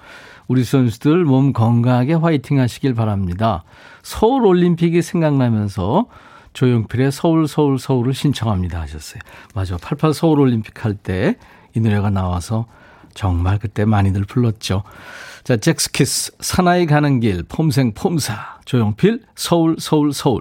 우리 0.49 0.65
선수들 0.65 1.25
몸 1.25 1.53
건강하게 1.53 2.15
화이팅 2.15 2.59
하시길 2.61 2.95
바랍니다. 2.95 3.63
서울 4.03 4.45
올림픽이 4.47 5.01
생각나면서 5.03 6.07
조용필의 6.53 7.13
서울 7.13 7.47
서울 7.47 7.79
서울을 7.79 8.13
신청합니다 8.13 8.81
하셨어요. 8.81 9.21
맞아. 9.55 9.77
88 9.77 10.13
서울 10.15 10.41
올림픽 10.41 10.85
할 10.85 10.95
때 10.95 11.37
이 11.75 11.81
노래가 11.81 12.11
나와서 12.11 12.67
정말 13.15 13.59
그때 13.59 13.85
많이들 13.85 14.25
불렀죠. 14.25 14.83
자, 15.45 15.57
잭스키스 15.57 16.33
사나이 16.41 16.87
가는 16.87 17.21
길 17.21 17.45
폼생 17.45 17.93
폼사 17.95 18.59
조용필 18.65 19.23
서울 19.37 19.77
서울 19.79 20.13
서울 20.13 20.41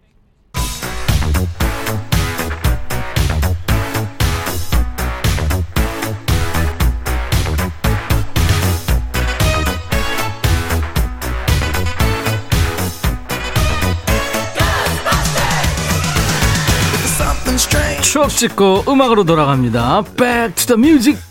추억 18.21 18.29
찍고 18.29 18.83
음악으로 18.87 19.23
돌아갑니다. 19.23 20.03
Back 20.15 20.53
to 20.53 20.75
the 20.75 20.77
music. 20.77 21.17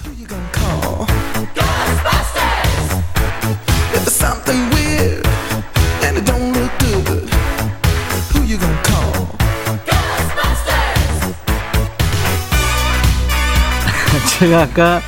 제가 14.41 14.63
아까 14.63 15.01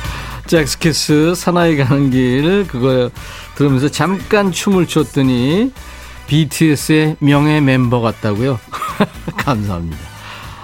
젝스키스 0.47 1.35
사나이 1.35 1.75
가는 1.75 2.09
길 2.11 2.65
그거 2.67 3.09
들으면서 3.55 3.89
잠깐 3.89 4.53
춤을 4.53 4.87
췄더니 4.87 5.73
BTS의 6.27 7.17
명예 7.19 7.59
멤버 7.59 7.99
같다고요? 7.99 8.57
감사합니다. 9.35 10.12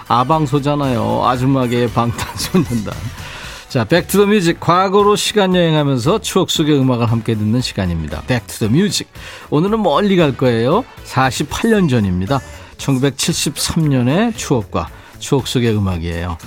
아방소잖아요. 0.09 1.23
아줌마계의 1.25 1.89
방탄소년단. 1.91 2.93
자, 3.69 3.83
Back 3.85 4.03
to 4.03 4.12
the 4.12 4.25
music. 4.25 4.59
과거로 4.59 5.15
시간 5.15 5.55
여행하면서 5.55 6.19
추억 6.21 6.49
속의 6.49 6.77
음악을 6.79 7.11
함께 7.11 7.35
듣는 7.35 7.61
시간입니다. 7.61 8.23
Back 8.25 8.45
to 8.45 8.55
the 8.55 8.69
music. 8.69 9.07
오늘은 9.51 9.81
멀리 9.83 10.17
갈 10.17 10.35
거예요. 10.35 10.83
48년 11.05 11.87
전입니다. 11.87 12.39
1973년의 12.77 14.35
추억과 14.35 14.89
추억 15.19 15.47
속의 15.47 15.77
음악이에요. 15.77 16.37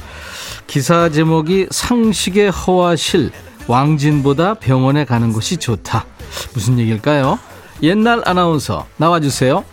기사 0.66 1.08
제목이 1.10 1.68
상식의 1.70 2.50
허와실 2.50 3.30
왕진보다 3.68 4.54
병원에 4.54 5.04
가는 5.04 5.32
것이 5.32 5.58
좋다. 5.58 6.06
무슨 6.54 6.78
얘기일까요? 6.80 7.38
옛날 7.82 8.22
아나운서 8.24 8.86
나와주세요. 8.96 9.64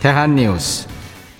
대한뉴스. 0.00 0.91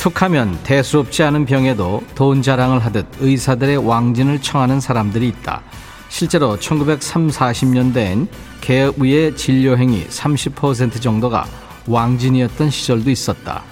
툭하면 0.03 0.59
대수롭지 0.65 1.23
않은 1.23 1.45
병에도 1.45 2.03
돈 2.17 2.43
자랑을 2.43 2.85
하듯 2.85 3.07
의사들의 3.21 3.87
왕진을 3.87 4.43
청하는 4.43 4.81
사람들이 4.81 5.29
있다. 5.29 5.63
실제로 6.09 6.59
1930, 6.59 7.31
40년대엔 7.31 8.27
개업 8.61 8.97
의의 8.99 9.37
진료행위 9.37 10.09
30% 10.09 11.01
정도가 11.01 11.47
왕진이었던 11.87 12.69
시절도 12.69 13.11
있었다. 13.11 13.63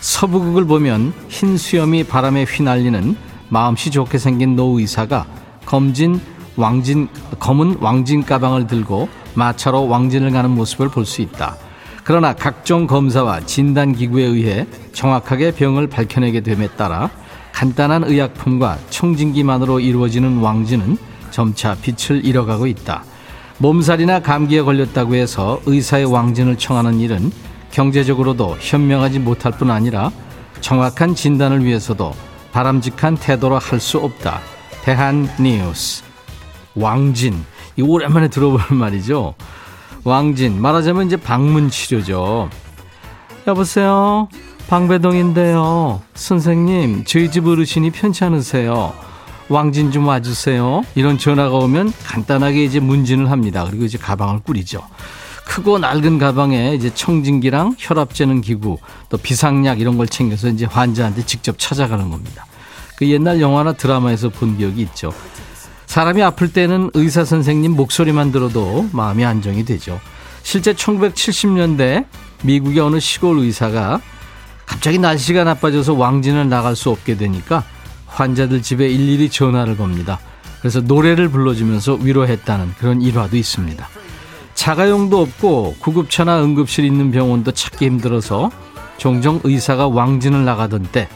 서부극을 0.00 0.66
보면 0.66 1.14
흰 1.30 1.56
수염이 1.56 2.04
바람에 2.04 2.44
휘날리는 2.44 3.16
마음씨 3.48 3.90
좋게 3.90 4.18
생긴 4.18 4.56
노 4.56 4.78
의사가 4.78 5.26
검진 5.64 6.20
왕진 6.56 7.08
검은 7.38 7.78
왕진 7.80 8.26
가방을 8.26 8.66
들고 8.66 9.08
마차로 9.32 9.88
왕진을 9.88 10.32
가는 10.32 10.50
모습을 10.50 10.90
볼 10.90 11.06
수 11.06 11.22
있다. 11.22 11.56
그러나 12.08 12.32
각종 12.32 12.86
검사와 12.86 13.40
진단 13.40 13.92
기구에 13.92 14.24
의해 14.24 14.66
정확하게 14.94 15.50
병을 15.50 15.88
밝혀내게 15.88 16.40
됨에 16.40 16.68
따라 16.68 17.10
간단한 17.52 18.04
의약품과 18.04 18.78
청진기만으로 18.88 19.78
이루어지는 19.78 20.38
왕진은 20.38 20.96
점차 21.30 21.74
빛을 21.74 22.24
잃어가고 22.24 22.66
있다. 22.66 23.04
몸살이나 23.58 24.20
감기에 24.20 24.62
걸렸다고 24.62 25.16
해서 25.16 25.60
의사의 25.66 26.06
왕진을 26.06 26.56
청하는 26.56 26.98
일은 26.98 27.30
경제적으로도 27.72 28.56
현명하지 28.58 29.18
못할 29.18 29.52
뿐 29.52 29.70
아니라 29.70 30.10
정확한 30.62 31.14
진단을 31.14 31.62
위해서도 31.62 32.14
바람직한 32.52 33.18
태도로 33.18 33.58
할 33.58 33.80
수 33.80 33.98
없다. 33.98 34.40
대한 34.82 35.28
뉴스. 35.38 36.02
왕진. 36.74 37.44
이 37.76 37.82
오랜만에 37.82 38.28
들어보는 38.28 38.64
말이죠. 38.80 39.34
왕진. 40.08 40.60
말하자면 40.60 41.06
이제 41.06 41.16
방문 41.16 41.70
치료죠. 41.70 42.48
여보세요? 43.46 44.28
방배동인데요. 44.68 46.02
선생님, 46.14 47.04
저희 47.06 47.30
집 47.30 47.46
어르신이 47.46 47.90
편치 47.90 48.24
않으세요. 48.24 48.92
왕진 49.48 49.90
좀 49.92 50.06
와주세요. 50.06 50.82
이런 50.94 51.16
전화가 51.16 51.56
오면 51.56 51.92
간단하게 52.04 52.64
이제 52.64 52.80
문진을 52.80 53.30
합니다. 53.30 53.64
그리고 53.68 53.84
이제 53.84 53.96
가방을 53.96 54.40
꾸리죠. 54.40 54.82
크고 55.46 55.78
낡은 55.78 56.18
가방에 56.18 56.74
이제 56.74 56.92
청진기랑 56.92 57.76
혈압 57.78 58.12
재는 58.14 58.42
기구, 58.42 58.76
또 59.08 59.16
비상약 59.16 59.80
이런 59.80 59.96
걸 59.96 60.06
챙겨서 60.06 60.48
이제 60.48 60.66
환자한테 60.66 61.24
직접 61.24 61.58
찾아가는 61.58 62.10
겁니다. 62.10 62.44
그 62.96 63.08
옛날 63.08 63.40
영화나 63.40 63.72
드라마에서 63.72 64.28
본 64.28 64.58
기억이 64.58 64.82
있죠. 64.82 65.12
사람이 65.88 66.22
아플 66.22 66.52
때는 66.52 66.90
의사 66.92 67.24
선생님 67.24 67.72
목소리만 67.72 68.30
들어도 68.30 68.86
마음이 68.92 69.24
안정이 69.24 69.64
되죠. 69.64 69.98
실제 70.42 70.74
1970년대 70.74 72.04
미국의 72.44 72.80
어느 72.80 73.00
시골 73.00 73.38
의사가 73.38 73.98
갑자기 74.66 74.98
날씨가 74.98 75.44
나빠져서 75.44 75.94
왕진을 75.94 76.50
나갈 76.50 76.76
수 76.76 76.90
없게 76.90 77.16
되니까 77.16 77.64
환자들 78.06 78.60
집에 78.60 78.86
일일이 78.86 79.30
전화를 79.30 79.78
겁니다. 79.78 80.20
그래서 80.60 80.80
노래를 80.80 81.30
불러주면서 81.30 81.94
위로했다는 81.94 82.74
그런 82.78 83.00
일화도 83.00 83.38
있습니다. 83.38 83.88
자가용도 84.52 85.22
없고 85.22 85.76
구급차나 85.78 86.42
응급실 86.42 86.84
있는 86.84 87.10
병원도 87.10 87.52
찾기 87.52 87.86
힘들어서 87.86 88.50
종종 88.98 89.40
의사가 89.42 89.88
왕진을 89.88 90.44
나가던 90.44 90.88
때 90.92 91.08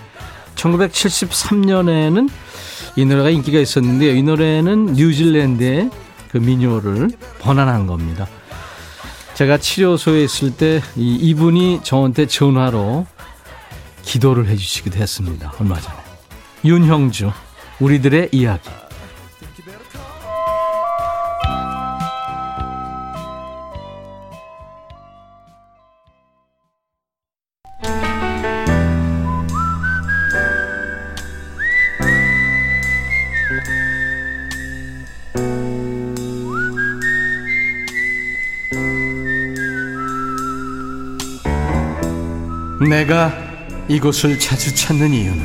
1973년에는 0.55 2.31
이 2.97 3.05
노래가 3.05 3.31
인기가 3.31 3.59
있었는데요. 3.59 4.15
이 4.15 4.23
노래는 4.23 4.95
뉴질랜드의 4.95 5.91
그 6.31 6.39
민요를 6.39 7.11
번안한 7.41 7.87
겁니다. 7.87 8.27
제가 9.35 9.59
치료소에 9.59 10.25
있을 10.25 10.57
때 10.57 10.83
이분이 10.97 11.81
저한테 11.83 12.27
전화로 12.27 13.07
기도를 14.03 14.47
해주시기도 14.49 14.99
했습니다. 14.99 15.53
얼마 15.59 15.81
전에. 15.81 15.97
윤형주, 16.65 17.31
우리들의 17.81 18.29
이야기. 18.33 18.69
내가 42.93 43.33
이곳을 43.89 44.39
자주 44.39 44.73
찾는 44.75 45.15
이유는 45.15 45.43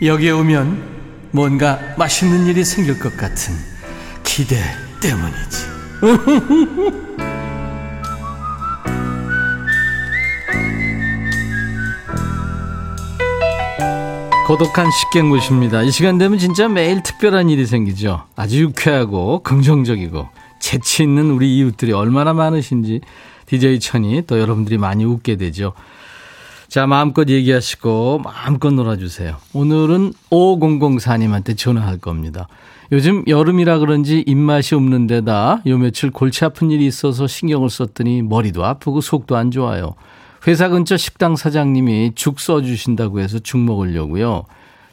여기에 0.00 0.30
오면 0.30 1.28
뭔가 1.30 1.78
맛있는 1.98 2.46
일이 2.46 2.64
생길 2.64 2.98
것 2.98 3.14
같은 3.18 3.54
기대 4.24 4.56
때문이지. 5.02 5.66
고독한 14.46 14.90
식객무십니다. 14.90 15.82
이 15.82 15.90
시간 15.90 16.16
되면 16.16 16.38
진짜 16.38 16.66
매일 16.66 17.02
특별한 17.02 17.50
일이 17.50 17.66
생기죠. 17.66 18.24
아주 18.36 18.62
유쾌하고 18.62 19.42
긍정적이고 19.42 20.30
재치 20.60 21.02
있는 21.02 21.30
우리 21.30 21.58
이웃들이 21.58 21.92
얼마나 21.92 22.32
많으신지 22.32 23.02
DJ 23.44 23.80
천이 23.80 24.22
또 24.26 24.40
여러분들이 24.40 24.78
많이 24.78 25.04
웃게 25.04 25.36
되죠. 25.36 25.74
자, 26.68 26.86
마음껏 26.86 27.26
얘기하시고 27.30 28.20
마음껏 28.22 28.70
놀아주세요. 28.70 29.36
오늘은 29.54 30.12
5004님한테 30.30 31.56
전화할 31.56 31.96
겁니다. 31.96 32.46
요즘 32.92 33.24
여름이라 33.26 33.78
그런지 33.78 34.22
입맛이 34.26 34.74
없는 34.74 35.06
데다 35.06 35.62
요 35.66 35.78
며칠 35.78 36.10
골치 36.10 36.44
아픈 36.44 36.70
일이 36.70 36.86
있어서 36.86 37.26
신경을 37.26 37.70
썼더니 37.70 38.20
머리도 38.22 38.66
아프고 38.66 39.00
속도 39.00 39.36
안 39.36 39.50
좋아요. 39.50 39.94
회사 40.46 40.68
근처 40.68 40.98
식당 40.98 41.36
사장님이 41.36 42.12
죽 42.14 42.38
써주신다고 42.38 43.20
해서 43.20 43.38
죽 43.38 43.58
먹으려고요. 43.58 44.44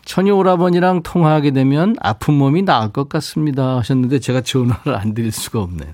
천이 0.06 0.32
오라버니랑 0.32 1.04
통화하게 1.04 1.52
되면 1.52 1.96
아픈 2.00 2.36
몸이 2.36 2.62
나을 2.62 2.94
것 2.94 3.10
같습니다 3.10 3.78
하셨는데 3.78 4.20
제가 4.20 4.42
전화를 4.42 4.96
안 4.96 5.14
드릴 5.14 5.34
수가 5.34 5.62
없네요. 5.62 5.94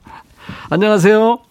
안녕하세요. 0.70 1.51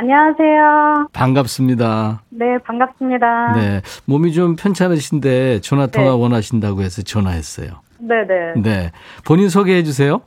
안녕하세요. 0.00 1.08
반갑습니다. 1.12 2.22
네, 2.30 2.56
반갑습니다. 2.64 3.52
네. 3.52 3.82
몸이 4.06 4.32
좀 4.32 4.56
편찮으신데 4.56 5.60
전화 5.60 5.88
통화 5.88 6.12
네. 6.12 6.16
원하신다고 6.16 6.80
해서 6.80 7.02
전화했어요. 7.02 7.68
네네. 7.98 8.24
네. 8.56 8.62
네. 8.62 8.92
본인 9.26 9.50
소개해 9.50 9.82
주세요. 9.82 10.22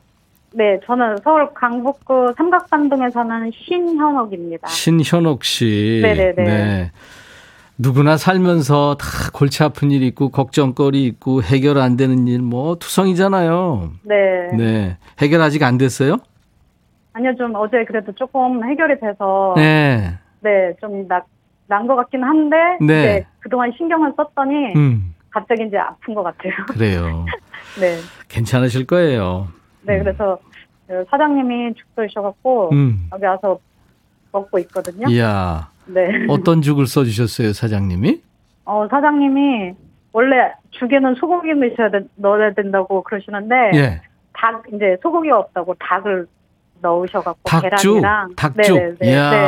네, 0.54 0.80
저는 0.86 1.18
서울 1.24 1.52
강북구 1.56 2.34
삼각산동에 2.38 3.10
사는 3.10 3.50
신현옥입니다. 3.52 4.68
신현옥 4.68 5.44
씨. 5.44 6.02
네네네. 6.04 6.34
네. 6.44 6.92
누구나 7.80 8.16
살면서 8.18 8.98
다 9.00 9.08
골치 9.34 9.64
아픈 9.64 9.90
일 9.90 10.04
있고 10.04 10.30
걱정거리 10.30 11.04
있고 11.06 11.42
해결 11.42 11.80
안 11.80 11.98
되는 11.98 12.28
일 12.28 12.42
뭐 12.44 12.76
투성이잖아요. 12.76 13.90
네. 14.04 14.16
네. 14.56 14.98
해결 15.20 15.42
아직 15.42 15.64
안 15.64 15.80
됐어요? 15.80 16.18
아니요, 17.14 17.36
좀 17.36 17.54
어제 17.56 17.86
그래도 17.86 18.12
조금 18.14 18.64
해결이 18.64 19.00
돼서. 19.00 19.54
네. 19.56 20.14
네, 20.42 20.74
좀 20.82 21.08
나, 21.08 21.24
난 21.68 21.88
것 21.88 21.96
같긴 21.96 22.24
한데. 22.24 22.56
네. 22.82 23.26
그동안 23.40 23.72
신경을 23.78 24.14
썼더니. 24.18 24.74
음. 24.76 25.14
갑자기 25.30 25.64
이제 25.66 25.78
아픈 25.78 26.14
것 26.14 26.22
같아요. 26.22 26.54
그래요. 26.70 27.26
네. 27.80 27.98
괜찮으실 28.30 28.86
거예요. 28.86 29.48
네, 29.82 29.98
음. 29.98 30.04
그래서 30.04 30.38
그 30.88 31.04
사장님이 31.10 31.74
죽도 31.74 32.06
주셔갖고 32.08 32.70
음. 32.72 33.10
여기 33.12 33.26
와서 33.26 33.58
먹고 34.32 34.60
있거든요. 34.60 35.08
이야. 35.10 35.70
네. 35.88 36.26
어떤 36.30 36.62
죽을 36.62 36.86
써주셨어요, 36.86 37.54
사장님이? 37.54 38.22
어, 38.66 38.88
사장님이 38.90 39.74
원래 40.12 40.54
죽에는 40.70 41.16
돼, 41.90 42.02
넣어야 42.16 42.54
된다고 42.54 43.02
그러시는데 43.02 43.72
예. 43.74 44.02
닭 44.34 44.64
이제 44.72 44.98
소고기가 45.02 45.40
없다고 45.40 45.74
닭을 45.80 46.28
넣으셔갖고 46.84 47.40
닭죽, 47.44 47.96
계란이랑 47.96 48.36
닭죽. 48.36 48.76
네네네. 48.76 48.96
네, 49.00 49.12
이야. 49.12 49.30
네. 49.32 49.44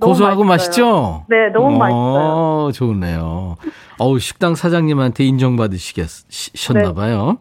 고소하고 0.00 0.44
맛있죠? 0.44 1.24
네, 1.28 1.48
너무 1.52 1.74
어, 1.74 1.78
맛있어요. 1.78 2.72
좋네요. 2.72 3.56
어우, 3.98 4.18
식당 4.18 4.54
사장님한테 4.54 5.24
인정받으시겠셨나봐요. 5.24 7.26
네. 7.32 7.36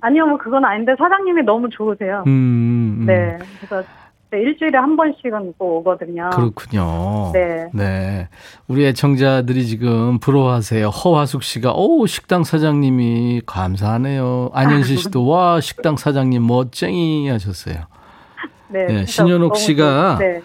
아니요, 0.00 0.26
뭐 0.26 0.38
그건 0.38 0.64
아닌데 0.64 0.92
사장님이 0.98 1.42
너무 1.42 1.68
좋으세요. 1.70 2.24
음, 2.26 2.98
음. 3.00 3.04
네, 3.06 3.38
그래서 3.60 3.86
네, 4.30 4.40
일주일에 4.40 4.78
한 4.78 4.96
번씩은 4.96 5.52
꼭 5.58 5.80
오거든요. 5.80 6.30
그렇군요. 6.32 7.30
네. 7.34 7.66
네. 7.74 8.28
우리 8.66 8.86
애청자들이 8.86 9.66
지금 9.66 10.18
부러워하세요. 10.18 10.88
허화숙 10.88 11.42
씨가, 11.42 11.74
오, 11.74 12.06
식당 12.06 12.42
사장님이 12.42 13.42
감사하네요. 13.44 14.48
안현실 14.54 14.96
씨도, 14.96 15.24
와, 15.28 15.60
식당 15.60 15.96
사장님 15.96 16.46
멋쟁이 16.46 17.28
하셨어요. 17.28 17.76
네. 18.72 18.86
네 18.86 19.06
신현옥 19.06 19.56
씨가 19.56 20.16
네. 20.18 20.42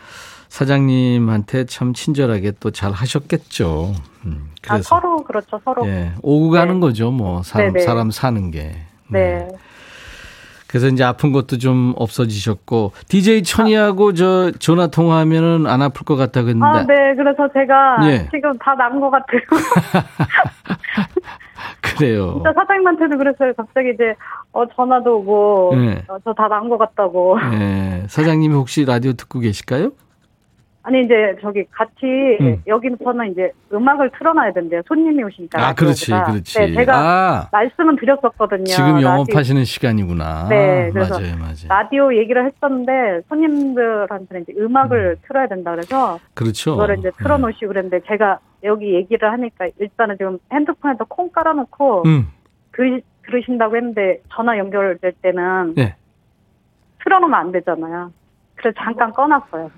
사장님한테 0.49 1.65
참 1.65 1.93
친절하게 1.93 2.53
또 2.59 2.71
잘 2.71 2.91
하셨겠죠. 2.91 3.93
음, 4.25 4.49
그래서. 4.61 4.95
아, 4.95 4.99
서로 4.99 5.23
그렇죠, 5.23 5.59
서로. 5.63 5.85
예, 5.87 6.11
오고 6.21 6.49
가는 6.51 6.75
네. 6.75 6.79
거죠, 6.79 7.11
뭐 7.11 7.43
사람 7.43 7.73
네, 7.73 7.79
네. 7.79 7.85
사람 7.85 8.11
사는 8.11 8.51
게. 8.51 8.75
네. 9.07 9.39
네. 9.39 9.47
그래서 10.67 10.87
이제 10.87 11.01
아픈 11.03 11.31
것도 11.31 11.59
좀 11.59 11.93
없어지셨고 11.95 12.91
DJ 13.07 13.43
천이하고 13.43 14.09
아. 14.09 14.13
저 14.13 14.51
전화 14.59 14.87
통화하면은 14.87 15.65
안 15.65 15.81
아플 15.81 16.03
것 16.03 16.17
같다 16.17 16.41
그랬는데. 16.41 16.65
아, 16.65 16.85
네. 16.85 17.15
그래서 17.15 17.47
제가 17.53 17.97
예. 18.09 18.27
지금 18.31 18.57
다 18.57 18.75
나은 18.75 18.99
것 18.99 19.09
같아요. 19.09 19.41
그래요. 21.81 22.33
진짜 22.35 22.53
사장님한테도 22.53 23.17
그랬어요. 23.17 23.53
갑자기 23.55 23.91
이제 23.93 24.15
어 24.51 24.65
전화도 24.67 25.17
오고 25.19 25.75
네. 25.75 26.03
어, 26.07 26.17
저다 26.23 26.47
나은 26.47 26.69
것 26.69 26.77
같다고. 26.77 27.39
네. 27.51 28.03
사장님이 28.07 28.53
혹시 28.55 28.85
라디오 28.85 29.13
듣고 29.13 29.39
계실까요? 29.39 29.91
아니 30.87 31.01
이제 31.01 31.35
저기 31.41 31.65
같이 31.69 32.05
음. 32.39 32.63
여기서는 32.65 33.33
이제 33.33 33.51
음악을 33.73 34.09
틀어놔야 34.17 34.53
된대요. 34.53 34.81
손님이 34.87 35.21
오시니까. 35.21 35.67
아 35.67 35.73
그렇지, 35.73 36.11
그렇지. 36.11 36.59
네, 36.59 36.73
제가 36.75 36.95
아, 36.95 37.49
말씀은 37.51 37.97
드렸었거든요. 37.97 38.63
지금 38.63 39.01
영업하시는 39.01 39.65
시간이구나. 39.65 40.47
네, 40.47 40.89
그래서 40.93 41.19
맞아요, 41.19 41.35
맞아요. 41.39 41.67
라디오 41.67 42.15
얘기를 42.15 42.45
했었는데 42.45 43.23
손님들한테는 43.27 44.43
이제 44.43 44.53
음악을 44.57 45.17
음. 45.17 45.21
틀어야 45.27 45.47
된다 45.47 45.71
그래서 45.71 46.19
그렇죠. 46.33 46.71
그거를 46.71 46.99
이제 46.99 47.11
틀어놓으시고 47.17 47.65
네. 47.65 47.67
그랬는데 47.67 47.99
제가 48.07 48.39
여기 48.63 48.93
얘기를 48.93 49.29
하니까 49.29 49.67
일단은 49.79 50.15
지금 50.17 50.39
핸드폰에다 50.53 51.03
콩 51.09 51.29
깔아놓고 51.33 52.03
음. 52.05 52.27
그, 52.71 53.01
들으신다고 53.25 53.75
했는데 53.75 54.21
전화 54.33 54.57
연결될 54.57 55.11
때는 55.21 55.75
네. 55.75 55.97
틀어놓으면 57.03 57.37
안 57.37 57.51
되잖아요. 57.51 58.13
그래서 58.55 58.73
잠깐 58.81 59.11
꺼놨어요. 59.11 59.69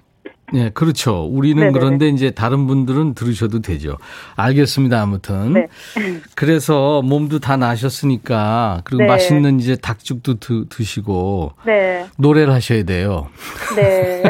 네, 0.53 0.69
그렇죠. 0.73 1.25
우리는 1.25 1.57
네네네. 1.59 1.79
그런데 1.79 2.07
이제 2.09 2.31
다른 2.31 2.67
분들은 2.67 3.13
들으셔도 3.13 3.61
되죠. 3.61 3.97
알겠습니다. 4.35 5.01
아무튼. 5.01 5.53
네. 5.53 5.67
그래서 6.35 7.01
몸도 7.01 7.39
다 7.39 7.57
나셨으니까 7.57 8.81
그리고 8.83 9.03
네. 9.03 9.07
맛있는 9.07 9.59
이제 9.59 9.75
닭죽도 9.75 10.39
드, 10.39 10.65
드시고 10.69 11.53
네. 11.65 12.05
노래를 12.17 12.53
하셔야 12.53 12.83
돼요. 12.83 13.27
네. 13.75 14.23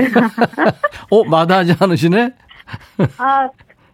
어, 1.12 1.23
마다하지 1.23 1.75
않으시네? 1.79 2.34
아, 3.17 3.49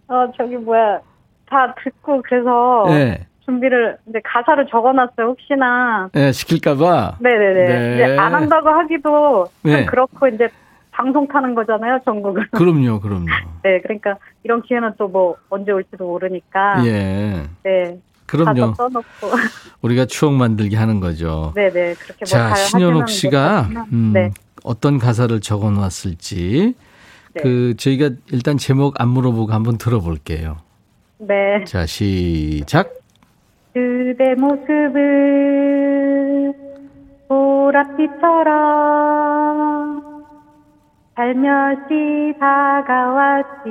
어, 0.08 0.32
저기 0.38 0.56
뭐야. 0.56 1.00
다 1.48 1.74
듣고 1.84 2.22
그래서 2.28 2.86
네. 2.90 3.28
준비를 3.46 3.98
이제 4.10 4.20
가사를 4.24 4.66
적어놨어요. 4.70 5.28
혹시나. 5.28 6.10
네, 6.12 6.32
시킬까봐. 6.32 7.18
네네네. 7.20 7.68
네. 7.68 7.94
이제 7.94 8.18
안 8.18 8.34
한다고 8.34 8.70
하기도 8.70 9.48
네. 9.62 9.86
그렇고 9.86 10.28
이제 10.28 10.50
방송 10.96 11.28
타는 11.28 11.56
거잖아요, 11.56 12.00
전국을. 12.06 12.48
그럼요, 12.56 13.00
그럼요. 13.02 13.26
네, 13.64 13.82
그러니까 13.82 14.16
이런 14.44 14.62
기회는 14.62 14.94
또 14.98 15.08
뭐 15.10 15.36
언제 15.50 15.72
올지도 15.72 16.06
모르니까. 16.06 16.86
예. 16.86 17.44
네. 17.64 18.00
그럼요. 18.26 18.74
우리가 19.84 20.06
추억 20.06 20.34
만들게 20.34 20.76
하는 20.78 21.00
거죠. 21.00 21.52
네네. 21.56 21.72
네. 21.72 21.94
그렇게 21.94 22.20
뭐 22.22 22.26
자, 22.26 22.56
신현옥 22.56 23.08
씨가 23.10 23.70
음, 23.94 24.12
네. 24.14 24.32
어떤 24.64 24.98
가사를 24.98 25.40
적어 25.42 25.70
놨을지 25.70 26.74
네. 27.34 27.42
그 27.42 27.76
저희가 27.78 28.10
일단 28.32 28.58
제목 28.58 29.00
안 29.00 29.10
물어보고 29.10 29.52
한번 29.54 29.78
들어볼게요. 29.78 30.58
네. 31.20 31.64
자, 31.66 31.86
시작. 31.86 32.92
그대 33.74 34.34
모습을 34.36 34.94
보랏빛처럼 37.30 40.15
살며시 41.16 42.36
다가왔지. 42.40 43.70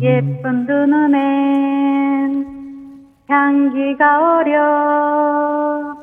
예쁜 0.00 0.66
두 0.66 0.72
눈엔 0.86 2.46
향기가 3.28 4.38
어려 4.38 5.96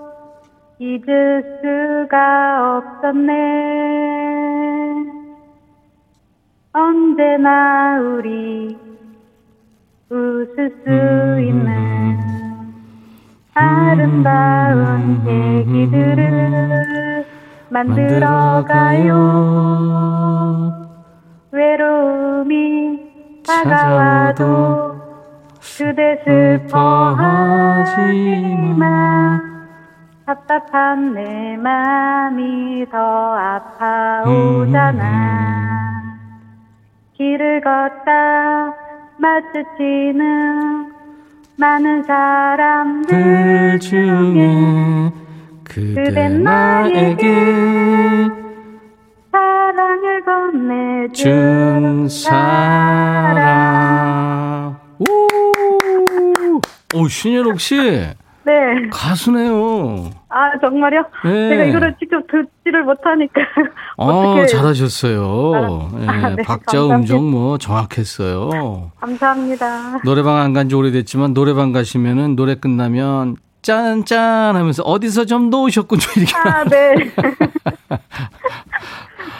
잊을 0.80 1.60
수가 1.62 2.78
없었네. 2.78 3.32
언제나 6.74 8.00
우리 8.02 8.78
웃을 10.10 10.70
수 10.84 10.90
있는 11.42 11.70
아름다운 13.54 15.22
얘기들을 15.26 17.13
만들어가요. 17.74 19.14
외로움이 21.52 23.00
다가와도 23.48 24.94
그대 25.60 26.22
슬퍼하지 26.24 28.02
마. 28.78 29.42
답답한 30.26 31.14
내 31.14 31.58
맘이 31.58 32.86
더 32.92 33.36
아파오잖아. 33.36 35.04
길을 37.14 37.62
걷다 37.62 38.74
마주치는 39.18 40.94
많은 41.58 42.04
사람들 42.04 43.80
중에 43.80 45.12
그대 45.74 46.30
나에게 46.30 47.26
사랑을 49.32 50.24
건네준 50.26 52.08
사람. 53.04 53.56
오, 55.00 55.06
오 56.96 57.08
신현옥 57.08 57.60
씨. 57.60 57.76
네. 58.46 58.52
가수네요. 58.92 60.12
아, 60.30 60.60
정말요? 60.60 61.04
네. 61.24 61.50
제가 61.50 61.64
이거를 61.64 61.96
직접 61.98 62.22
듣지를 62.28 62.84
못하니까. 62.84 63.42
아, 63.98 64.46
잘하셨어요. 64.48 65.90
네. 65.98 66.08
아, 66.08 66.30
네. 66.36 66.44
박자 66.44 66.86
음정 66.86 67.32
뭐 67.32 67.58
정확했어요. 67.58 68.92
감사합니다. 69.00 70.02
노래방 70.04 70.36
안 70.38 70.52
간 70.54 70.68
지 70.68 70.76
오래됐지만 70.76 71.34
노래방 71.34 71.72
가시면은 71.72 72.36
노래 72.36 72.56
끝나면 72.56 73.38
짠짠 73.64 74.56
하면서 74.56 74.84
어디서 74.84 75.26
좀 75.26 75.50
놓으셨군요. 75.50 76.02
이렇게. 76.18 76.36
아, 76.38 76.64
네. 76.66 76.94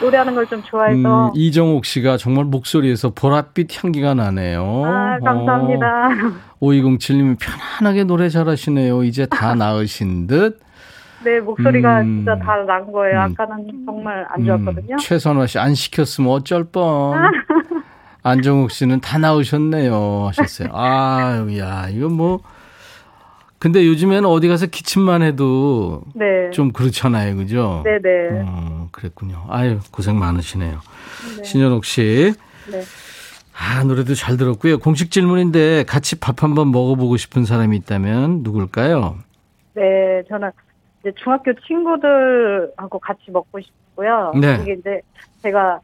노래하는 0.02 0.34
걸 0.34 0.46
좀 0.46 0.62
좋아해서. 0.62 1.28
음, 1.28 1.32
이정옥 1.34 1.84
씨가 1.84 2.16
정말 2.16 2.44
목소리에서 2.44 3.10
보랏빛 3.14 3.82
향기가 3.82 4.14
나네요. 4.14 4.82
아, 4.84 5.18
감사합니다. 5.24 6.08
어, 6.08 6.66
5207님은 6.66 7.38
편안하게 7.38 8.04
노래 8.04 8.28
잘하시네요. 8.28 9.04
이제 9.04 9.26
다 9.26 9.54
나으신 9.58 10.26
듯. 10.26 10.60
네, 11.24 11.40
목소리가 11.40 12.00
음, 12.02 12.18
진짜 12.18 12.36
다 12.38 12.56
난 12.66 12.90
거예요. 12.92 13.20
음. 13.20 13.34
아까는 13.38 13.66
정말 13.86 14.26
안 14.30 14.44
좋았거든요. 14.44 14.94
음, 14.94 14.98
최선화 14.98 15.46
씨, 15.46 15.58
안 15.58 15.74
시켰으면 15.74 16.30
어쩔 16.32 16.64
뻔. 16.64 17.14
안정욱 18.22 18.70
씨는 18.70 19.00
다 19.00 19.18
나오셨네요. 19.18 20.26
하셨어요. 20.28 20.68
아, 20.72 21.46
야, 21.58 21.88
이거 21.90 22.08
뭐. 22.08 22.40
근데 23.64 23.86
요즘에는 23.86 24.26
어디 24.28 24.46
가서 24.46 24.66
기침만 24.66 25.22
해도 25.22 26.02
네. 26.14 26.50
좀 26.50 26.70
그렇잖아요. 26.70 27.34
그죠? 27.34 27.80
네네. 27.82 28.00
네. 28.02 28.44
어, 28.46 28.88
그랬군요. 28.92 29.42
아유, 29.48 29.78
고생 29.90 30.18
많으시네요. 30.18 30.80
네. 31.38 31.44
신현옥 31.44 31.86
씨. 31.86 32.34
네. 32.70 32.82
아, 33.56 33.82
노래도 33.84 34.14
잘 34.14 34.36
들었고요. 34.36 34.80
공식 34.80 35.10
질문인데 35.10 35.84
같이 35.84 36.20
밥 36.20 36.42
한번 36.42 36.72
먹어보고 36.72 37.16
싶은 37.16 37.46
사람이 37.46 37.74
있다면 37.78 38.42
누굴까요? 38.42 39.16
네, 39.72 40.22
저는 40.28 40.50
이제 41.00 41.12
중학교 41.22 41.54
친구들하고 41.66 42.98
같이 42.98 43.30
먹고 43.30 43.62
싶고요. 43.62 44.34
네. 44.38 44.58
이게 44.60 44.74
이제 44.74 45.00
제가 45.42 45.80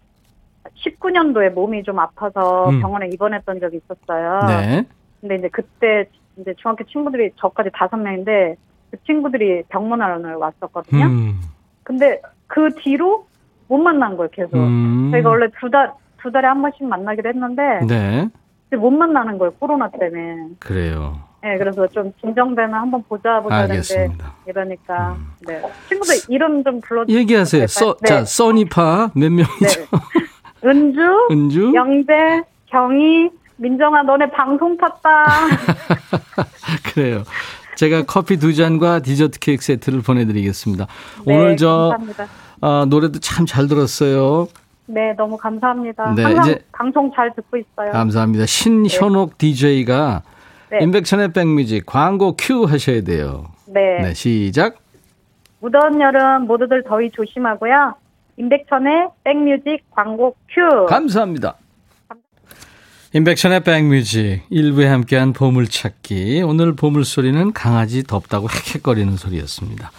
19년도에 0.84 1.48
몸이 1.54 1.82
좀 1.84 1.98
아파서 1.98 2.68
음. 2.68 2.82
병원에 2.82 3.08
입원했던 3.08 3.58
적이 3.58 3.80
있었어요. 3.82 4.40
네. 4.48 4.84
근데 5.22 5.36
이제 5.36 5.48
그때 5.50 6.10
이제 6.40 6.54
중학교 6.56 6.84
친구들이 6.84 7.30
저까지 7.36 7.70
다섯 7.72 7.96
명인데 7.96 8.56
그 8.90 8.96
친구들이 9.04 9.64
병문안을 9.68 10.34
왔었거든요. 10.34 11.06
음. 11.06 11.40
근데 11.82 12.20
그 12.46 12.70
뒤로 12.76 13.26
못 13.68 13.78
만난 13.78 14.16
거예요, 14.16 14.30
계속. 14.32 14.54
음. 14.56 15.10
저희가 15.12 15.30
원래 15.30 15.46
두 15.60 15.70
달, 15.70 15.92
두 16.20 16.30
달에 16.32 16.48
한 16.48 16.60
번씩 16.62 16.84
만나기로 16.84 17.28
했는데. 17.28 17.80
네. 17.86 18.28
못 18.76 18.90
만나는 18.90 19.38
거예요, 19.38 19.52
코로나 19.58 19.88
때문에. 19.90 20.48
그래요. 20.60 21.30
네, 21.42 21.56
그래서 21.56 21.86
좀 21.88 22.12
진정되면 22.20 22.74
한번 22.74 23.02
보자 23.08 23.40
보자 23.40 23.60
했는데 23.62 24.08
이러니까 24.46 25.12
음. 25.12 25.26
네 25.46 25.62
친구들 25.88 26.14
이름 26.28 26.62
좀 26.62 26.80
불러 26.82 27.04
얘기하세요. 27.08 27.66
써, 27.66 27.96
네. 28.02 28.08
자 28.08 28.24
써니파 28.26 29.12
몇 29.14 29.30
명이죠? 29.32 29.80
네. 29.80 30.68
은주, 30.68 31.00
은주, 31.32 31.72
영재, 31.74 32.42
경희, 32.66 33.30
민정아 33.64 34.02
너네 34.02 34.30
방송 34.30 34.76
탔다. 34.78 35.26
그래요. 36.94 37.24
제가 37.76 38.02
커피 38.06 38.38
두 38.38 38.54
잔과 38.54 39.00
디저트 39.00 39.38
케이크 39.38 39.62
세트를 39.62 40.00
보내드리겠습니다. 40.02 40.86
네, 41.26 41.36
오늘 41.36 41.56
저 41.56 41.94
어, 42.62 42.84
노래도 42.86 43.18
참 43.20 43.46
잘 43.46 43.68
들었어요. 43.68 44.48
네, 44.86 45.12
너무 45.16 45.36
감사합니다. 45.36 46.14
네, 46.14 46.22
항상 46.22 46.44
이제 46.44 46.64
방송 46.72 47.12
잘 47.14 47.32
듣고 47.34 47.58
있어요. 47.58 47.92
감사합니다. 47.92 48.46
신현옥 48.46 49.30
네. 49.32 49.36
DJ가 49.52 50.22
네. 50.70 50.78
임백천의 50.82 51.32
백뮤직 51.32 51.84
광고 51.86 52.34
큐 52.36 52.64
하셔야 52.64 53.02
돼요. 53.02 53.46
네. 53.66 53.98
네, 54.02 54.14
시작. 54.14 54.76
무더운 55.60 56.00
여름 56.00 56.46
모두들 56.46 56.82
더위 56.84 57.10
조심하고요. 57.10 57.94
임백천의 58.38 59.08
백뮤직 59.24 59.84
광고 59.90 60.34
큐. 60.48 60.86
감사합니다. 60.86 61.56
인백션의 63.12 63.64
백뮤직 63.64 64.42
일부에 64.50 64.86
함께한 64.86 65.32
보물찾기 65.32 66.42
오늘 66.46 66.76
보물소리는 66.76 67.52
강아지 67.52 68.04
덥다고 68.04 68.46
헥헥거리는 68.46 69.16
소리였습니다. 69.16 69.90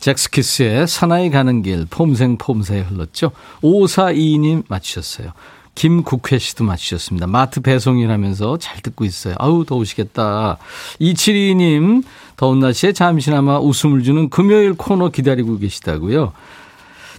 잭스키스의 0.00 0.88
사나이 0.88 1.30
가는 1.30 1.62
길 1.62 1.86
폼생 1.88 2.38
폼사에 2.38 2.80
흘렀죠. 2.80 3.30
5422님 3.62 4.64
맞추셨어요. 4.66 5.30
김국회 5.76 6.40
씨도 6.40 6.64
맞추셨습니다. 6.64 7.28
마트 7.28 7.60
배송이라면서 7.60 8.58
잘 8.58 8.82
듣고 8.82 9.04
있어요. 9.04 9.36
아우 9.38 9.64
더우시겠다. 9.64 10.58
2722님 11.00 12.02
더운 12.36 12.58
날씨에 12.58 12.92
잠시나마 12.92 13.60
웃음을 13.60 14.02
주는 14.02 14.28
금요일 14.28 14.74
코너 14.74 15.10
기다리고 15.10 15.58
계시다고요. 15.58 16.32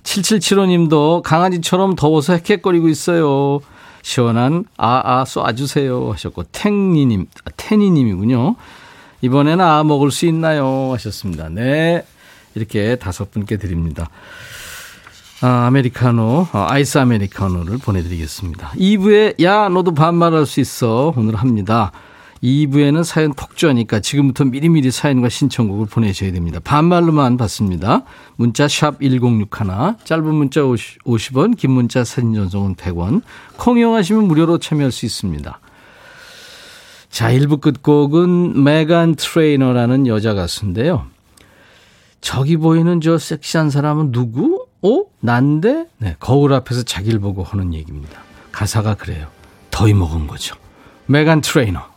7775님도 0.04 1.22
강아지처럼 1.22 1.96
더워서 1.96 2.34
헥헥거리고 2.34 2.90
있어요. 2.90 3.62
시원한 4.02 4.66
아아 4.78 5.24
쏴주세요 5.26 6.12
하셨고 6.12 6.44
탱니님 6.52 7.28
아, 7.46 7.50
테니님이군요. 7.58 8.56
이번에는 9.22 9.64
아 9.64 9.84
먹을 9.84 10.12
수 10.12 10.26
있나요 10.26 10.92
하셨습니다. 10.94 11.50
네 11.50 12.06
이렇게 12.56 12.96
다섯 12.96 13.32
분께 13.32 13.58
드립니다. 13.58 14.10
아, 15.42 15.68
아메리카노, 15.68 16.48
아, 16.52 16.66
아이스 16.70 16.98
아메리카노를 16.98 17.78
보내드리겠습니다. 17.78 18.72
2부에 18.72 19.44
야 19.44 19.70
너도 19.70 19.94
반말할 19.94 20.48
수 20.48 20.60
있어 20.60 21.14
오늘 21.16 21.36
합니다. 21.36 21.92
2부에는 22.43 23.04
사연 23.04 23.34
폭주하니까 23.34 24.00
지금부터 24.00 24.45
미리미리 24.45 24.91
사연과 24.91 25.30
신청곡을 25.30 25.88
보내셔야 25.88 26.32
됩니다. 26.32 26.60
반말로만 26.63 27.38
받습니다. 27.38 28.04
문자 28.36 28.67
샵 28.67 29.00
1061, 29.02 29.47
짧은 30.04 30.36
문자 30.36 30.63
50, 30.63 31.00
50 31.06 31.38
원, 31.38 31.56
긴 31.56 31.71
문자 31.71 32.04
사진 32.04 32.34
전송은 32.34 32.76
100원, 32.76 33.21
콩 33.58 33.78
이용하시면 33.78 34.28
무료로 34.28 34.60
참여할 34.60 34.91
수 34.91 35.06
있습니다. 35.06 35.60
자, 37.10 37.32
1부 37.32 37.62
끝곡은 37.62 38.63
메간 38.63 39.15
트레이너라는 39.15 40.08
여자 40.08 40.34
가수인데요. 40.34 41.08
저기 42.21 42.58
보이는 42.58 43.00
저 43.02 43.17
섹시한 43.17 43.69
사람은 43.69 44.12
누구? 44.12 44.65
어? 44.82 45.04
난데? 45.21 45.88
네, 45.97 46.15
거울 46.19 46.54
앞에서 46.54 46.84
자기를 46.84 47.19
보고 47.19 47.43
하는 47.43 47.73
얘기입니다. 47.73 48.21
가사가 48.52 48.95
그래요. 48.95 49.28
더위 49.71 49.93
먹은 49.93 50.28
거죠. 50.28 50.56
메간 51.06 51.41
트레이너. 51.41 51.97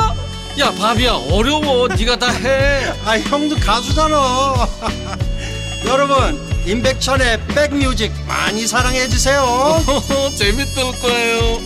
야 0.59 0.71
바비야 0.71 1.13
어려워 1.31 1.87
네가 1.87 2.17
다해 2.17 2.93
아 3.05 3.17
형도 3.19 3.55
가수잖아 3.55 4.53
여러분 5.87 6.39
임백천의 6.65 7.47
백뮤직 7.47 8.11
많이 8.27 8.67
사랑해 8.67 9.07
주세요 9.07 9.43
재밌을 10.37 10.83
거예요 11.01 11.59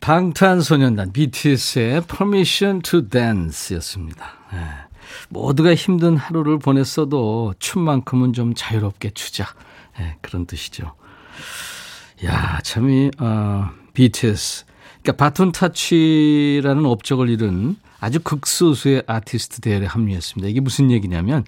방탄소년단 0.00 1.12
BTS의 1.12 2.02
Permission 2.08 2.82
to 2.82 3.08
Dance였습니다. 3.08 4.32
네. 4.52 4.58
모두가 5.28 5.76
힘든 5.76 6.16
하루를 6.16 6.58
보냈어도 6.58 7.54
춤만큼은 7.60 8.32
좀 8.32 8.52
자유롭게 8.54 9.10
추자. 9.10 9.46
네, 9.98 10.16
그런 10.20 10.46
뜻이죠. 10.46 10.94
야, 12.24 12.60
참이 12.62 13.10
어, 13.18 13.70
BTS. 13.94 14.64
그러니까 15.02 15.24
바톤 15.24 15.52
타치라는 15.52 16.86
업적을 16.86 17.28
이룬 17.28 17.76
아주 18.00 18.20
극소수의 18.20 19.04
아티스트 19.06 19.60
대열에 19.60 19.86
합류했습니다. 19.86 20.48
이게 20.48 20.60
무슨 20.60 20.90
얘기냐면 20.90 21.44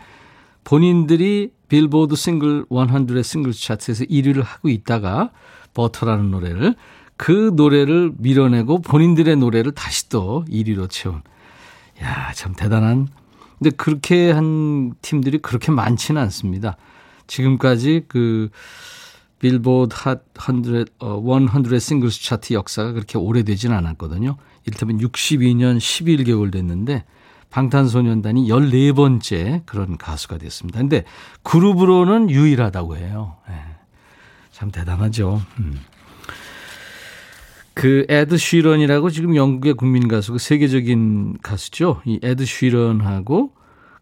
본인들이 0.64 1.52
빌보드 1.68 2.16
싱글 2.16 2.64
100의 2.66 3.22
싱글 3.22 3.52
차트에서 3.52 4.04
1위를 4.04 4.42
하고 4.42 4.68
있다가 4.68 5.30
버터라는 5.74 6.30
노래를 6.30 6.74
그 7.16 7.52
노래를 7.54 8.12
밀어내고 8.18 8.83
본인들의 8.83 9.37
노래를 9.37 9.72
다시 9.72 10.09
또 10.09 10.44
1위로 10.48 10.90
채운. 10.90 11.22
야, 12.02 12.33
참 12.35 12.54
대단한. 12.54 13.09
근데 13.59 13.70
그렇게 13.70 14.30
한 14.33 14.94
팀들이 15.00 15.38
그렇게 15.38 15.70
많지는 15.70 16.20
않습니다. 16.22 16.76
지금까지 17.26 18.04
그 18.08 18.50
빌보드 19.38 19.94
핫 19.98 20.22
100, 20.34 20.88
어, 21.00 21.20
100 21.20 21.80
singles 21.81 22.22
차트 22.22 22.54
역사가 22.54 22.92
그렇게 22.92 23.18
오래되진 23.18 23.72
않았거든요. 23.72 24.37
이를테면 24.64 24.98
62년 24.98 25.78
11개월 25.78 26.50
됐는데 26.50 27.04
방탄소년단이 27.50 28.48
14번째 28.48 29.64
그런 29.66 29.96
가수가 29.96 30.38
됐습니다. 30.38 30.80
근데 30.80 31.04
그룹으로는 31.42 32.30
유일하다고 32.30 32.96
해요. 32.96 33.37
네. 33.48 33.54
참 34.50 34.70
대단하죠. 34.70 35.42
음. 35.60 35.80
그 37.74 38.06
에드 38.08 38.38
쉬런이라고 38.38 39.10
지금 39.10 39.37
영국의 39.37 39.74
국민 39.74 40.08
가수고 40.08 40.38
세계적인 40.38 41.38
가수죠. 41.42 42.00
이 42.06 42.18
에드 42.22 42.44
쉬런하고 42.44 43.52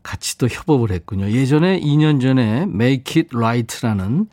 같이 0.03 0.39
또 0.39 0.49
협업을 0.49 0.91
했군요. 0.91 1.31
예전에 1.31 1.81
2년 1.81 2.21
전에 2.21 2.63
Make 2.63 3.23
It 3.23 3.37
Right라는 3.37 4.27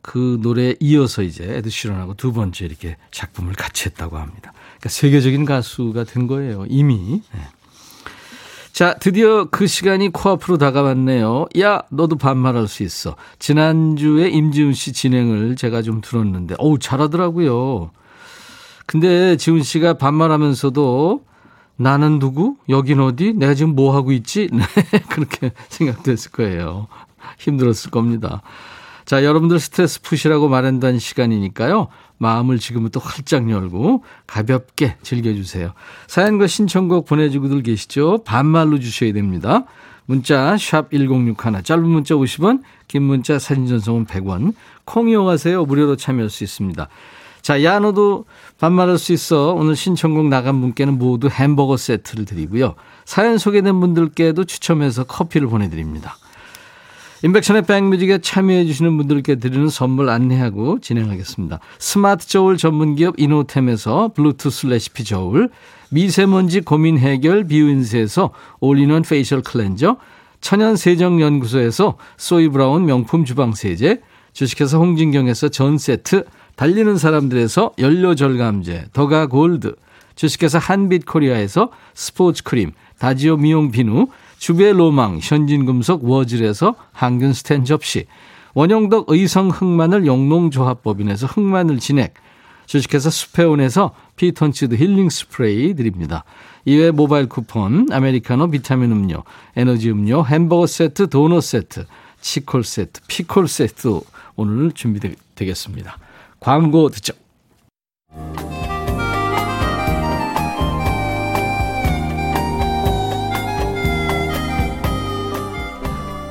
그 0.00 0.38
노래에 0.40 0.76
이어서 0.80 1.22
이제 1.22 1.44
에드 1.44 1.68
쉬런하고 1.68 2.14
두 2.14 2.32
번째 2.32 2.64
이렇게 2.64 2.96
작품을 3.10 3.54
같이 3.54 3.86
했다고 3.86 4.16
합니다. 4.16 4.52
그러니까 4.78 4.88
세계적인 4.88 5.44
가수가 5.44 6.04
된 6.04 6.26
거예요. 6.28 6.64
이미. 6.68 7.22
네. 7.34 7.40
자, 8.72 8.94
드디어 8.94 9.46
그 9.46 9.66
시간이 9.66 10.12
코앞으로 10.12 10.58
다가왔네요. 10.58 11.46
야, 11.60 11.82
너도 11.90 12.16
반말할 12.16 12.68
수 12.68 12.82
있어. 12.82 13.16
지난주에 13.38 14.28
임지훈 14.28 14.74
씨 14.74 14.92
진행을 14.92 15.56
제가 15.56 15.80
좀 15.80 16.02
들었는데, 16.02 16.56
어우, 16.58 16.78
잘하더라고요. 16.78 17.90
근데 18.84 19.36
지훈 19.38 19.62
씨가 19.62 19.94
반말하면서도 19.94 21.24
나는 21.76 22.18
누구? 22.18 22.56
여긴 22.68 23.00
어디? 23.00 23.32
내가 23.34 23.54
지금 23.54 23.74
뭐 23.74 23.94
하고 23.94 24.12
있지? 24.12 24.48
네, 24.52 24.62
그렇게 25.10 25.52
생각됐을 25.68 26.30
거예요. 26.32 26.88
힘들었을 27.38 27.90
겁니다. 27.90 28.42
자, 29.04 29.24
여러분들 29.24 29.60
스트레스 29.60 30.02
푸시라고 30.02 30.48
마련된 30.48 30.98
시간이니까요. 30.98 31.88
마음을 32.18 32.58
지금부터 32.58 32.98
활짝 32.98 33.48
열고 33.48 34.02
가볍게 34.26 34.96
즐겨주세요. 35.02 35.74
사연과 36.08 36.46
신청곡 36.46 37.06
보내주고들 37.06 37.62
계시죠? 37.62 38.24
반말로 38.24 38.80
주셔야 38.80 39.12
됩니다. 39.12 39.64
문자 40.06 40.56
1061, 40.56 41.62
짧은 41.62 41.84
문자 41.84 42.14
50원, 42.14 42.62
긴 42.88 43.02
문자 43.02 43.38
사진 43.38 43.66
전송은 43.66 44.06
100원. 44.06 44.54
콩 44.84 45.08
이용하세요. 45.08 45.64
무료로 45.64 45.96
참여할 45.96 46.30
수 46.30 46.44
있습니다. 46.44 46.88
자, 47.46 47.62
야, 47.62 47.78
너도 47.78 48.24
반말할 48.58 48.98
수 48.98 49.12
있어. 49.12 49.52
오늘 49.52 49.76
신청곡 49.76 50.26
나간 50.26 50.60
분께는 50.60 50.98
모두 50.98 51.28
햄버거 51.28 51.76
세트를 51.76 52.24
드리고요. 52.24 52.74
사연 53.04 53.38
소개된 53.38 53.78
분들께도 53.78 54.42
추첨해서 54.42 55.04
커피를 55.04 55.46
보내드립니다. 55.46 56.16
임백천의 57.22 57.62
백뮤직에 57.62 58.18
참여해주시는 58.18 58.96
분들께 58.96 59.36
드리는 59.36 59.68
선물 59.68 60.08
안내하고 60.08 60.80
진행하겠습니다. 60.80 61.60
스마트 61.78 62.26
저울 62.26 62.56
전문기업 62.56 63.14
이노템에서 63.16 64.10
블루투스 64.16 64.66
레시피 64.66 65.04
저울, 65.04 65.48
미세먼지 65.90 66.62
고민 66.62 66.98
해결 66.98 67.44
비윈스에서 67.44 68.30
all-in-one 68.58 69.02
facial 69.02 69.42
cleanser, 69.42 69.98
천연세정연구소에서 70.40 71.96
소이브라운 72.16 72.86
명품 72.86 73.24
주방세제, 73.24 74.00
주식회사 74.32 74.78
홍진경에서 74.78 75.48
전세트, 75.48 76.24
달리는 76.56 76.96
사람들에서 76.96 77.72
연료절감제, 77.78 78.86
더가 78.92 79.26
골드, 79.26 79.76
주식회사 80.14 80.58
한빛코리아에서 80.58 81.70
스포츠 81.94 82.42
크림, 82.42 82.72
다지오 82.98 83.36
미용 83.36 83.70
비누, 83.70 84.06
주베 84.38 84.72
로망, 84.72 85.18
현진금속 85.22 86.04
워즐에서 86.04 86.74
항균 86.92 87.34
스텐 87.34 87.66
접시, 87.66 88.06
원형덕 88.54 89.10
의성 89.10 89.50
흑마늘 89.50 90.06
영농조합법인에서 90.06 91.26
흑마늘 91.26 91.78
진액, 91.78 92.14
주식회사 92.64 93.10
수페온에서 93.10 93.94
피톤치드 94.16 94.76
힐링 94.76 95.10
스프레이 95.10 95.74
드립니다. 95.74 96.24
이외 96.64 96.90
모바일 96.90 97.28
쿠폰, 97.28 97.86
아메리카노 97.92 98.50
비타민 98.50 98.92
음료, 98.92 99.24
에너지 99.56 99.90
음료, 99.90 100.24
햄버거 100.24 100.66
세트, 100.66 101.10
도넛 101.10 101.42
세트, 101.42 101.84
치콜 102.22 102.64
세트, 102.64 103.02
피콜 103.06 103.46
세트 103.46 104.00
오늘 104.36 104.72
준비되겠습니다. 104.72 105.98
광고 106.40 106.88
듣죠. 106.90 107.14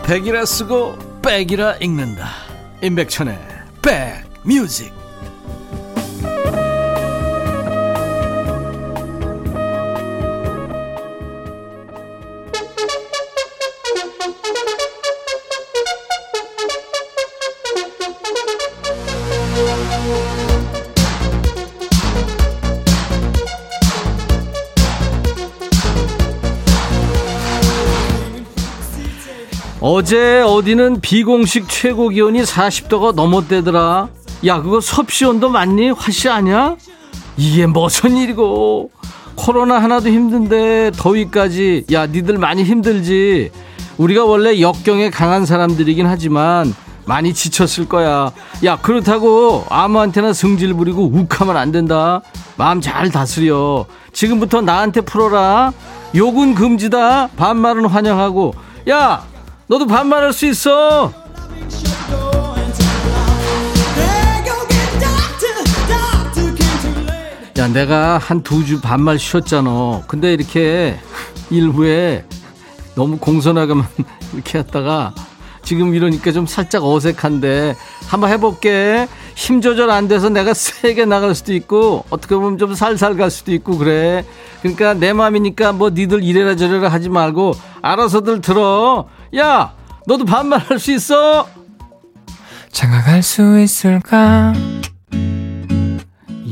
백이라 0.06 0.46
쓰고 0.46 0.98
백이라 1.22 1.78
읽는다. 1.78 2.30
임백천의 2.84 3.40
백뮤직. 3.82 5.05
어제 29.88 30.42
어디는 30.42 31.00
비공식 31.00 31.70
최고 31.70 32.10
기온이 32.10 32.42
40도가 32.42 33.14
넘었대더라. 33.14 34.08
야, 34.48 34.62
그거 34.64 34.82
섭씨 34.82 35.26
온도 35.26 35.48
맞니? 35.48 35.92
화씨 35.92 36.28
아니야? 36.28 36.76
이게 37.38 37.68
무슨 37.68 38.18
일이고. 38.18 38.90
코로나 39.36 39.78
하나도 39.78 40.10
힘든데 40.10 40.90
더위까지. 40.98 41.86
야, 41.92 42.08
니들 42.08 42.40
많이 42.40 42.64
힘들지. 42.64 43.52
우리가 43.98 44.26
원래 44.26 44.60
역경에 44.60 45.12
강한 45.12 45.46
사람들이긴 45.46 46.08
하지만 46.08 46.74
많이 47.06 47.32
지쳤을 47.36 47.88
거야. 47.88 48.32
야, 48.64 48.80
그렇다고 48.82 49.66
아무한테나 49.70 50.34
승질 50.34 50.74
부리고 50.74 51.12
욱하면 51.14 51.58
안 51.58 51.72
된다. 51.72 52.24
마음 52.56 52.82
잘 52.82 53.12
다스려. 53.12 53.86
지금부터 54.14 54.62
나한테 54.62 55.02
풀어라. 55.02 55.74
욕은 56.16 56.56
금지다. 56.56 57.28
반말은 57.38 57.86
환영하고. 57.86 58.56
야, 58.90 59.24
너도 59.68 59.86
반말할 59.88 60.34
수 60.34 60.46
있어. 60.48 61.12
야, 67.58 67.68
내가 67.70 68.18
한 68.18 68.42
두 68.44 68.64
주 68.66 68.82
반말 68.82 69.18
쉬었잖아. 69.18 70.04
근데 70.08 70.34
이렇게 70.34 70.98
일부에 71.50 72.26
너무 72.96 73.18
공손하게만 73.18 73.86
이렇게 74.34 74.60
했다가 74.60 75.14
지금 75.64 75.96
이러니까 75.96 76.32
좀 76.32 76.46
살짝 76.46 76.84
어색한데 76.84 77.76
한번 78.08 78.30
해볼게. 78.30 79.08
힘 79.36 79.60
조절 79.62 79.90
안 79.90 80.08
돼서 80.08 80.30
내가 80.30 80.54
세게 80.54 81.04
나갈 81.06 81.36
수도 81.36 81.54
있고 81.54 82.06
어떻게 82.10 82.36
보면 82.36 82.58
좀 82.58 82.74
살살 82.74 83.18
갈 83.18 83.30
수도 83.32 83.52
있고 83.54 83.78
그래. 83.78 84.26
그러니까 84.62 84.94
내 84.94 85.12
마음이니까 85.12 85.74
뭐 85.74 85.90
니들 85.90 86.24
이래라 86.24 86.56
저래라 86.56 86.88
하지 86.90 87.10
말고 87.10 87.54
알아서들 87.82 88.42
들어. 88.42 89.08
야, 89.38 89.74
너도 90.08 90.26
반말할 90.26 90.80
수 90.80 90.92
있어? 90.94 91.48
장가갈 92.72 93.24
수 93.24 93.60
있을까? 93.60 94.54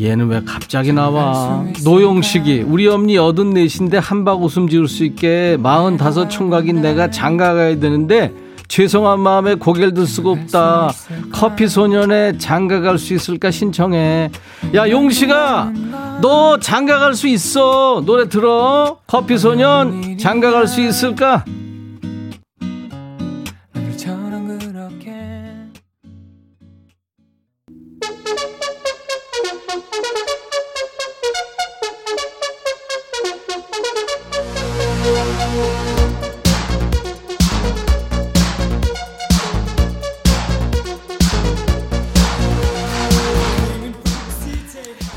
얘는 0.01 0.27
왜 0.27 0.41
갑자기 0.45 0.91
나와? 0.91 1.63
노용식이 1.83 2.65
우리 2.67 2.88
엄니 2.88 3.15
여든 3.15 3.51
넷인데 3.51 3.99
한박 3.99 4.41
웃음 4.43 4.67
지을 4.67 4.88
수 4.88 5.03
있게 5.05 5.57
마흔 5.59 5.97
다섯 5.97 6.27
총각인 6.29 6.81
내가 6.81 7.09
장가 7.09 7.53
가야 7.53 7.79
되는데 7.79 8.33
죄송한 8.67 9.19
마음에 9.19 9.53
고개를 9.55 9.93
들 9.93 10.07
수가 10.07 10.31
없다. 10.31 10.91
커피 11.31 11.67
소년에 11.67 12.38
장가 12.39 12.81
갈 12.81 12.97
수 12.97 13.13
있을까 13.13 13.51
신청해. 13.51 14.31
야 14.73 14.89
용식아, 14.89 15.71
너 16.21 16.59
장가 16.59 16.97
갈 16.99 17.13
수 17.13 17.27
있어. 17.27 18.01
노래 18.05 18.27
들어. 18.27 18.97
커피 19.05 19.38
소년 19.38 20.17
장가 20.17 20.51
갈 20.51 20.67
수 20.67 20.81
있을까? 20.81 21.45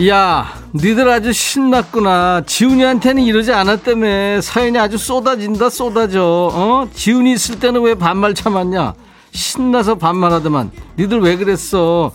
야, 0.07 0.47
니들 0.77 1.09
아주 1.09 1.33
신났구나. 1.33 2.43
지훈이한테는 2.47 3.23
이러지 3.23 3.53
않았다며. 3.53 4.41
사연이 4.43 4.79
아주 4.79 4.99
쏟아진다, 4.99 5.71
쏟아져. 5.71 6.51
어? 6.53 6.89
지훈이 6.93 7.33
있을 7.33 7.59
때는 7.59 7.81
왜 7.83 7.95
반말 7.95 8.35
참았냐? 8.35 8.95
신나서 9.33 9.95
반말하더만. 9.97 10.71
니들 10.99 11.21
왜 11.21 11.37
그랬어? 11.37 12.13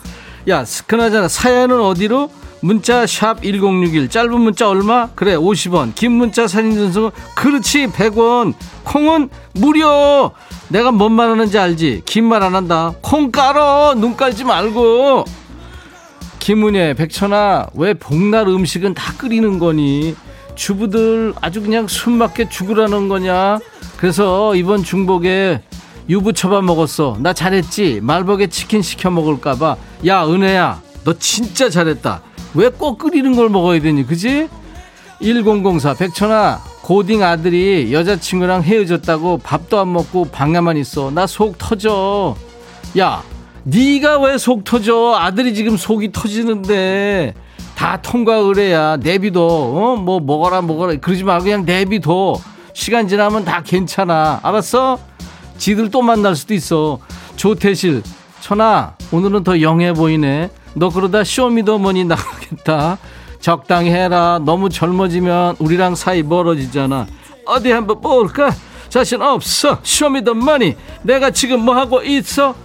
야, 0.50 0.64
그나저나 0.86 1.28
사연은 1.28 1.82
어디로? 1.82 2.30
문자 2.64 3.08
샵 3.08 3.42
1061. 3.42 4.08
짧은 4.10 4.40
문자 4.40 4.70
얼마? 4.70 5.08
그래, 5.16 5.36
50원. 5.36 5.96
긴 5.96 6.12
문자 6.12 6.48
사진 6.48 6.76
전송 6.76 7.10
그렇지, 7.36 7.88
100원. 7.88 8.54
콩은 8.84 9.30
무료. 9.56 10.32
내가 10.70 10.92
뭔 10.92 11.14
말 11.14 11.30
하는지 11.32 11.58
알지? 11.58 12.04
긴 12.06 12.26
말 12.26 12.44
안 12.44 12.54
한다. 12.56 12.94
콩 13.02 13.32
깔어. 13.32 13.96
눈 13.96 14.16
깔지 14.16 14.44
말고. 14.44 15.26
김은혜, 16.46 16.96
백천아, 16.96 17.68
왜 17.76 17.94
복날 17.94 18.48
음식은 18.48 18.96
다 18.96 19.14
끓이는 19.16 19.60
거니? 19.60 20.16
주부들 20.56 21.36
아주 21.40 21.62
그냥 21.62 21.88
숨막혀 21.88 22.50
죽으라는 22.50 23.08
거냐? 23.10 23.60
그래서 23.98 24.56
이번 24.56 24.84
중복에 24.84 25.62
유부초밥 26.10 26.64
먹었어. 26.64 27.18
나 27.20 27.32
잘했지? 27.34 28.00
말복에 28.02 28.48
치킨 28.48 28.82
시켜 28.82 29.12
먹을까봐. 29.12 29.78
야, 30.08 30.26
은혜야, 30.26 30.82
너 31.04 31.14
진짜 31.20 31.70
잘했다. 31.70 32.24
왜 32.56 32.70
꼭 32.70 32.98
끓이는 32.98 33.36
걸 33.36 33.50
먹어야 33.50 33.80
되니, 33.80 34.08
그지? 34.08 34.50
1004, 35.22 35.94
백천아, 35.94 36.60
고딩 36.82 37.22
아들이 37.22 37.94
여자친구랑 37.94 38.64
헤어졌다고 38.64 39.38
밥도 39.38 39.80
안 39.80 39.94
먹고 39.94 40.26
방에만 40.26 40.76
있어. 40.78 41.12
나 41.12 41.28
속 41.28 41.60
터져. 41.60 42.36
야, 42.98 43.22
네가 43.64 44.20
왜 44.22 44.38
속 44.38 44.64
터져? 44.64 45.16
아들이 45.18 45.54
지금 45.54 45.78
속이 45.78 46.12
터지는데 46.12 47.34
다 47.76 48.02
통과 48.02 48.36
의뢰야. 48.36 48.98
내비둬. 48.98 49.42
어? 49.42 49.96
뭐 49.98 50.20
먹어라 50.20 50.62
먹어라. 50.62 50.96
그러지 50.96 51.24
말고 51.24 51.44
그냥 51.44 51.66
내비둬. 51.66 52.40
시간 52.74 53.08
지나면 53.08 53.46
다 53.46 53.62
괜찮아. 53.64 54.40
알았어? 54.44 55.00
지들 55.58 55.90
또 55.92 56.02
만날 56.02 56.36
수도 56.36 56.54
있어. 56.54 57.00
조태실. 57.36 58.02
천아, 58.40 58.96
오늘은 59.12 59.44
더 59.44 59.62
영해 59.62 59.94
보이네. 59.94 60.50
너 60.74 60.90
그러다 60.90 61.24
쇼미더머니 61.24 62.06
나가겠다. 62.06 62.98
적당히 63.40 63.92
해라. 63.92 64.40
너무 64.44 64.70
젊어지면 64.70 65.58
우리랑 65.60 65.96
사이 65.96 66.24
멀어지잖아. 66.24 67.06
어디 67.46 67.72
한번 67.72 68.02
볼까? 68.02 68.52
자신 68.90 69.22
없어. 69.22 69.78
쇼미더머니. 69.84 70.76
내가 71.04 71.30
지금 71.32 71.64
뭐 71.64 71.76
하고 71.76 72.02
있어? 72.02 72.56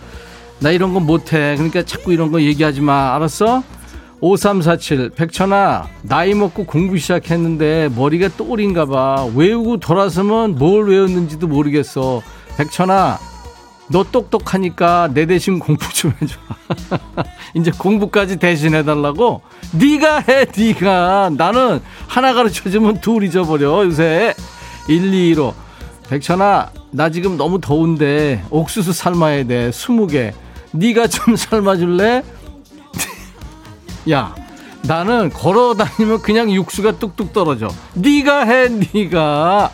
나 0.61 0.71
이런 0.71 0.95
거 0.95 1.01
못해. 1.01 1.55
그러니까 1.57 1.83
자꾸 1.83 2.13
이런 2.13 2.33
거 2.33 2.41
얘기하지 2.41 2.81
마. 2.81 3.15
알았어? 3.15 3.63
5347 4.21 5.11
백천아 5.11 5.89
나이 6.03 6.33
먹고 6.33 6.65
공부 6.65 6.97
시작했는데 6.97 7.91
머리가 7.95 8.29
또울인가 8.37 8.87
봐. 8.87 9.27
외우고 9.35 9.79
돌아서면 9.79 10.57
뭘 10.57 10.89
외웠는지도 10.89 11.47
모르겠어. 11.47 12.23
백천아 12.57 13.19
너 13.89 14.05
똑똑하니까 14.11 15.11
내 15.13 15.27
대신 15.27 15.59
공부 15.59 15.93
좀 15.93 16.13
해줘. 16.21 16.39
이제 17.55 17.71
공부까지 17.71 18.39
대신 18.39 18.75
해 18.75 18.83
달라고? 18.85 19.43
네가 19.73 20.21
해 20.21 20.47
네가. 20.57 21.33
나는 21.37 21.81
하나 22.07 22.33
가르쳐주면 22.33 23.01
둘 23.01 23.25
잊어버려 23.25 23.85
요새. 23.85 24.35
125 24.89 25.55
백천아 26.09 26.71
나 26.93 27.11
지금 27.11 27.37
너무 27.37 27.61
더운데 27.61 28.43
옥수수 28.51 28.93
삶아야 28.93 29.45
돼 29.45 29.71
20개 29.71 30.33
네가 30.77 31.07
좀 31.09 31.35
삶아줄래? 31.37 32.23
야 34.11 34.35
나는 34.83 35.31
걸어 35.31 35.75
다니면 35.75 36.23
그냥 36.23 36.51
육수가 36.51 36.99
뚝뚝 36.99 37.33
떨어져. 37.33 37.69
네가 37.95 38.45
해 38.45 38.69
네가. 38.69 39.71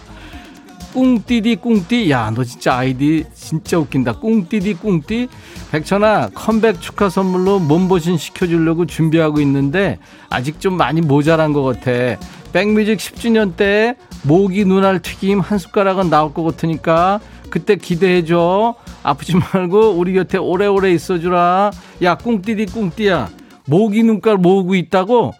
꿍띠디 0.95 1.57
꿍띠. 1.57 2.11
야 2.11 2.31
너 2.35 2.45
진짜 2.45 2.77
아이디 2.77 3.25
진짜 3.35 3.79
웃긴다. 3.79 4.15
꿍띠디 4.15 4.75
꿍띠. 4.75 5.29
백천아 5.71 6.31
컴백 6.35 6.81
축하 6.81 7.09
선물로 7.09 7.59
몸보신 7.61 8.17
시켜주려고 8.19 8.87
준비하고 8.87 9.41
있는데 9.41 9.99
아직 10.31 10.61
좀 10.61 10.77
많이 10.77 11.01
모자란 11.01 11.53
것 11.53 11.63
같아. 11.63 12.19
백뮤직 12.53 12.99
10주년 12.99 13.57
때 13.57 13.97
모기 14.23 14.65
눈알 14.67 15.01
튀김 15.01 15.41
한 15.41 15.59
숟가락은 15.59 16.11
나올 16.11 16.33
것 16.35 16.43
같으니까 16.43 17.21
그때 17.53 17.77
기대해줘. 17.77 18.75
아프지 19.03 19.35
말고 19.37 19.91
우리 19.91 20.15
곁에 20.15 20.39
오래오래 20.39 20.91
있어주라. 20.93 21.71
야, 22.03 22.15
꿍띠디 22.17 22.65
꿍띠야. 22.73 23.29
모기 23.67 24.03
눈깔 24.03 24.39
모으고 24.39 24.75
있다고? 24.75 25.35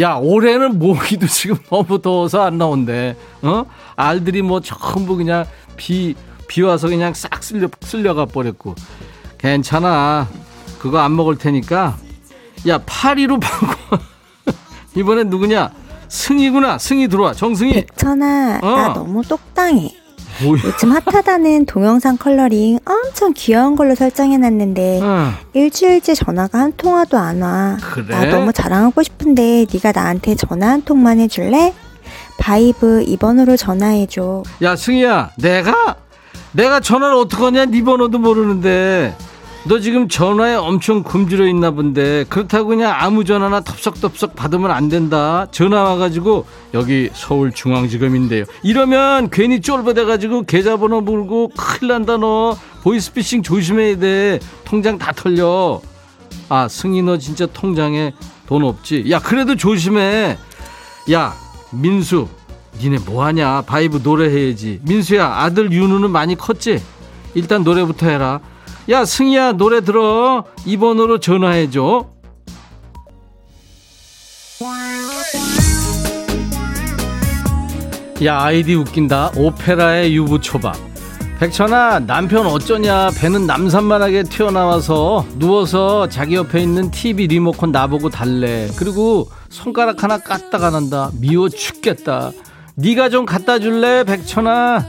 야, 0.00 0.14
올해는 0.14 0.78
모기도 0.78 1.26
지금 1.26 1.58
너무 1.68 2.00
더워서 2.00 2.40
안 2.42 2.56
나온대. 2.56 3.16
어? 3.42 3.66
알들이 3.96 4.40
뭐 4.40 4.60
전부 4.60 5.14
그냥 5.14 5.44
비, 5.76 6.14
비 6.48 6.62
와서 6.62 6.88
그냥 6.88 7.12
싹 7.12 7.44
쓸려, 7.44 7.68
쓸려가 7.82 8.24
버렸고. 8.24 8.74
괜찮아. 9.36 10.28
그거 10.78 11.00
안 11.00 11.14
먹을 11.16 11.36
테니까. 11.36 11.98
야, 12.66 12.78
파리로 12.86 13.40
바꿔. 13.40 13.98
이번엔 14.96 15.28
누구냐? 15.28 15.70
승희구나. 16.08 16.78
승희 16.78 17.08
들어와. 17.08 17.34
정승희. 17.34 17.74
백천아, 17.74 18.60
어. 18.62 18.70
나 18.70 18.94
너무 18.94 19.20
똑당해. 19.22 19.90
요즘 20.44 20.92
핫하다는 20.92 21.66
동영상 21.66 22.16
컬러링 22.16 22.78
엄청 22.84 23.32
귀여운 23.34 23.74
걸로 23.76 23.94
설정해놨는데 23.94 25.00
어. 25.02 25.32
일주일째 25.54 26.14
전화가 26.14 26.58
한 26.58 26.72
통화도 26.76 27.16
안 27.16 27.42
와. 27.42 27.76
그래? 27.80 28.06
나 28.08 28.24
너무 28.26 28.52
자랑하고 28.52 29.02
싶은데 29.02 29.66
네가 29.72 29.92
나한테 29.92 30.34
전화 30.34 30.68
한 30.68 30.82
통만 30.82 31.18
해줄래? 31.20 31.72
바이브 32.38 33.04
2번으로 33.06 33.56
전화해줘. 33.56 34.42
야 34.62 34.76
승희야 34.76 35.30
내가 35.38 35.96
내가 36.52 36.80
전화를 36.80 37.14
어떡하냐 37.16 37.66
네 37.66 37.82
번호도 37.82 38.18
모르는데 38.18 39.14
너 39.68 39.80
지금 39.80 40.06
전화에 40.08 40.54
엄청 40.54 41.02
굶주려 41.02 41.48
있나 41.48 41.72
본데 41.72 42.24
그렇다고 42.28 42.68
그냥 42.68 42.94
아무 42.96 43.24
전화나 43.24 43.60
덥석덥석 43.60 44.36
받으면 44.36 44.70
안 44.70 44.88
된다. 44.88 45.48
전화 45.50 45.82
와가지고 45.82 46.46
여기 46.72 47.10
서울중앙지검인데요. 47.12 48.44
이러면 48.62 49.28
괜히 49.30 49.60
쫄보돼가지고 49.60 50.44
계좌번호 50.44 51.00
물고 51.00 51.50
큰일 51.56 51.88
난다 51.88 52.16
너. 52.16 52.56
보이스피싱 52.84 53.42
조심해야 53.42 53.98
돼. 53.98 54.38
통장 54.64 54.98
다 54.98 55.10
털려. 55.10 55.80
아 56.48 56.68
승희 56.68 57.02
너 57.02 57.18
진짜 57.18 57.46
통장에 57.46 58.14
돈 58.46 58.62
없지? 58.62 59.10
야 59.10 59.18
그래도 59.18 59.56
조심해. 59.56 60.38
야 61.10 61.34
민수 61.72 62.28
니네 62.80 62.98
뭐하냐? 63.04 63.62
바이브 63.62 64.00
노래해야지. 64.04 64.78
민수야 64.84 65.26
아들 65.26 65.72
윤우는 65.72 66.10
많이 66.10 66.36
컸지? 66.36 66.80
일단 67.34 67.64
노래부터 67.64 68.06
해라 68.06 68.40
야 68.88 69.04
승희야 69.04 69.52
노래 69.52 69.80
들어. 69.80 70.44
2번으로 70.64 71.20
전화해줘. 71.20 72.06
야 78.24 78.40
아이디 78.40 78.74
웃긴다. 78.74 79.32
오페라의 79.36 80.14
유부초밥. 80.16 80.76
백천아 81.38 81.98
남편 82.06 82.46
어쩌냐? 82.46 83.10
배는 83.18 83.46
남산만하게 83.46 84.22
튀어나와서 84.22 85.26
누워서 85.36 86.08
자기 86.08 86.36
옆에 86.36 86.62
있는 86.62 86.90
TV 86.90 87.26
리모컨 87.26 87.72
나보고 87.72 88.08
달래. 88.08 88.68
그리고 88.78 89.28
손가락 89.50 90.02
하나 90.02 90.16
까딱안 90.16 90.74
한다. 90.74 91.10
미워 91.20 91.48
죽겠다. 91.48 92.30
네가 92.76 93.10
좀 93.10 93.26
갖다 93.26 93.58
줄래 93.58 94.04
백천아 94.04 94.84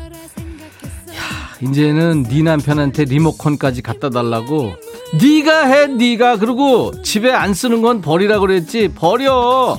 이제는 1.61 2.23
네 2.23 2.43
남편한테 2.43 3.05
리모컨까지 3.05 3.81
갖다 3.81 4.09
달라고 4.09 4.73
네가 5.21 5.65
해 5.65 5.87
네가. 5.87 6.37
그리고 6.37 6.91
집에 7.03 7.31
안 7.31 7.53
쓰는 7.53 7.81
건 7.81 8.01
버리라 8.01 8.39
그랬지. 8.39 8.89
버려. 8.89 9.77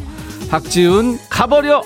박지훈 0.51 1.19
가버려 1.29 1.83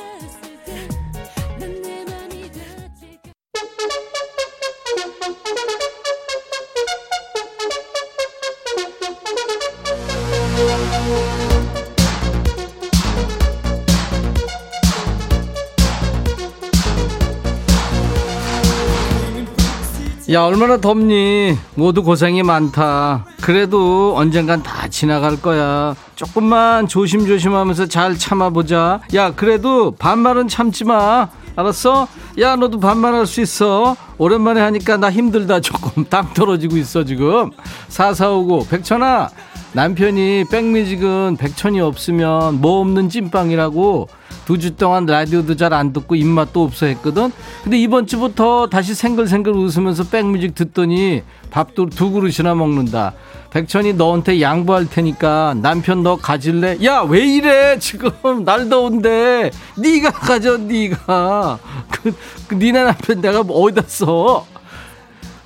야 20.32 20.44
얼마나 20.44 20.78
덥니? 20.78 21.58
모두 21.74 22.02
고생이 22.02 22.42
많다. 22.42 23.26
그래도 23.42 24.14
언젠간 24.16 24.62
다 24.62 24.88
지나갈 24.88 25.36
거야. 25.42 25.94
조금만 26.16 26.88
조심조심하면서 26.88 27.86
잘 27.86 28.16
참아보자. 28.16 29.00
야 29.14 29.34
그래도 29.34 29.90
반말은 29.90 30.48
참지마. 30.48 31.28
알았어? 31.54 32.08
야 32.40 32.56
너도 32.56 32.80
반말할 32.80 33.26
수 33.26 33.42
있어. 33.42 33.94
오랜만에 34.16 34.62
하니까 34.62 34.96
나 34.96 35.10
힘들다. 35.10 35.60
조금 35.60 36.04
땅 36.08 36.32
떨어지고 36.32 36.78
있어 36.78 37.04
지금. 37.04 37.50
사사오고 37.88 38.68
백천아. 38.70 39.28
남편이 39.74 40.46
백뮤직은 40.50 41.36
백천이 41.38 41.80
없으면 41.80 42.60
뭐 42.62 42.80
없는 42.80 43.10
찐빵이라고 43.10 44.08
두 44.46 44.58
주 44.58 44.76
동안 44.76 45.06
라디오도 45.06 45.56
잘 45.56 45.72
안 45.72 45.92
듣고 45.92 46.14
입맛도 46.16 46.62
없어 46.64 46.86
했거든. 46.86 47.30
근데 47.62 47.78
이번 47.78 48.06
주부터 48.06 48.66
다시 48.68 48.94
생글생글 48.94 49.52
웃으면서 49.52 50.04
백뮤직 50.04 50.54
듣더니 50.54 51.22
밥도 51.50 51.86
두 51.90 52.10
그릇이나 52.10 52.54
먹는다. 52.54 53.12
백천이 53.50 53.92
너한테 53.94 54.40
양보할 54.40 54.88
테니까 54.88 55.54
남편 55.60 56.02
너 56.02 56.16
가질래? 56.16 56.78
야 56.84 57.02
왜 57.02 57.20
이래 57.26 57.78
지금 57.78 58.10
날 58.44 58.68
더운데 58.68 59.50
네가 59.76 60.10
가져 60.10 60.56
네가 60.56 61.58
그, 61.90 62.14
그 62.48 62.54
니네 62.54 62.84
남편 62.84 63.20
내가 63.20 63.40
어디다 63.40 63.82
써? 63.86 64.46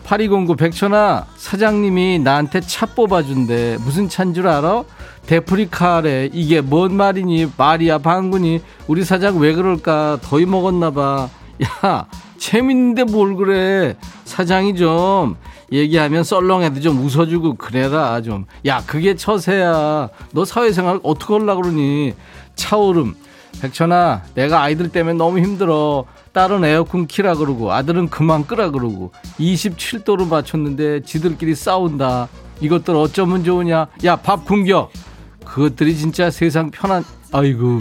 8209 0.05 0.55
백천아 0.55 1.26
사장님이 1.36 2.20
나한테 2.20 2.61
차 2.61 2.86
뽑아준대 2.86 3.78
무슨 3.80 4.09
차인 4.09 4.32
줄 4.34 4.47
알아? 4.47 4.84
데프리카래 5.27 6.31
이게 6.33 6.61
뭔 6.61 6.95
말이니? 6.97 7.53
말이야 7.57 7.99
방군이. 7.99 8.61
우리 8.87 9.05
사장 9.05 9.39
왜 9.39 9.53
그럴까? 9.55 10.18
더위 10.22 10.47
먹었나 10.47 10.91
봐 10.91 11.29
야 11.83 12.07
재밌는데 12.37 13.05
뭘 13.05 13.35
그래? 13.35 13.97
사장이 14.24 14.77
좀 14.77 15.37
얘기하면 15.72 16.22
썰렁해도 16.22 16.81
좀 16.81 16.99
웃어주고 17.03 17.55
그래라 17.55 18.20
좀 18.20 18.45
야 18.66 18.83
그게 18.87 19.16
처세야. 19.16 20.11
너 20.33 20.45
사회생활 20.45 21.01
어떻게 21.03 21.33
하려고 21.35 21.62
그러니? 21.62 22.14
차오름. 22.57 23.14
백천아 23.62 24.22
내가 24.35 24.61
아이들 24.62 24.91
때문에 24.91 25.16
너무 25.16 25.39
힘들어. 25.39 26.05
딸은 26.33 26.62
에어컨 26.64 27.07
키라 27.07 27.37
그러고 27.37 27.72
아들은 27.72 28.11
그만 28.11 28.47
끄라 28.47 28.70
그러고. 28.70 29.12
27도로 29.41 30.29
맞췄는데 30.29 31.03
지들끼리 31.03 31.55
싸운다. 31.55 32.29
이것들 32.61 32.95
어쩌면 32.95 33.43
좋으냐? 33.45 33.87
야, 34.05 34.16
밥 34.16 34.45
굶겨. 34.45 34.91
그것들이 35.47 35.97
진짜 35.97 36.30
세상 36.30 36.70
편한 36.70 37.05
아이고. 37.32 37.78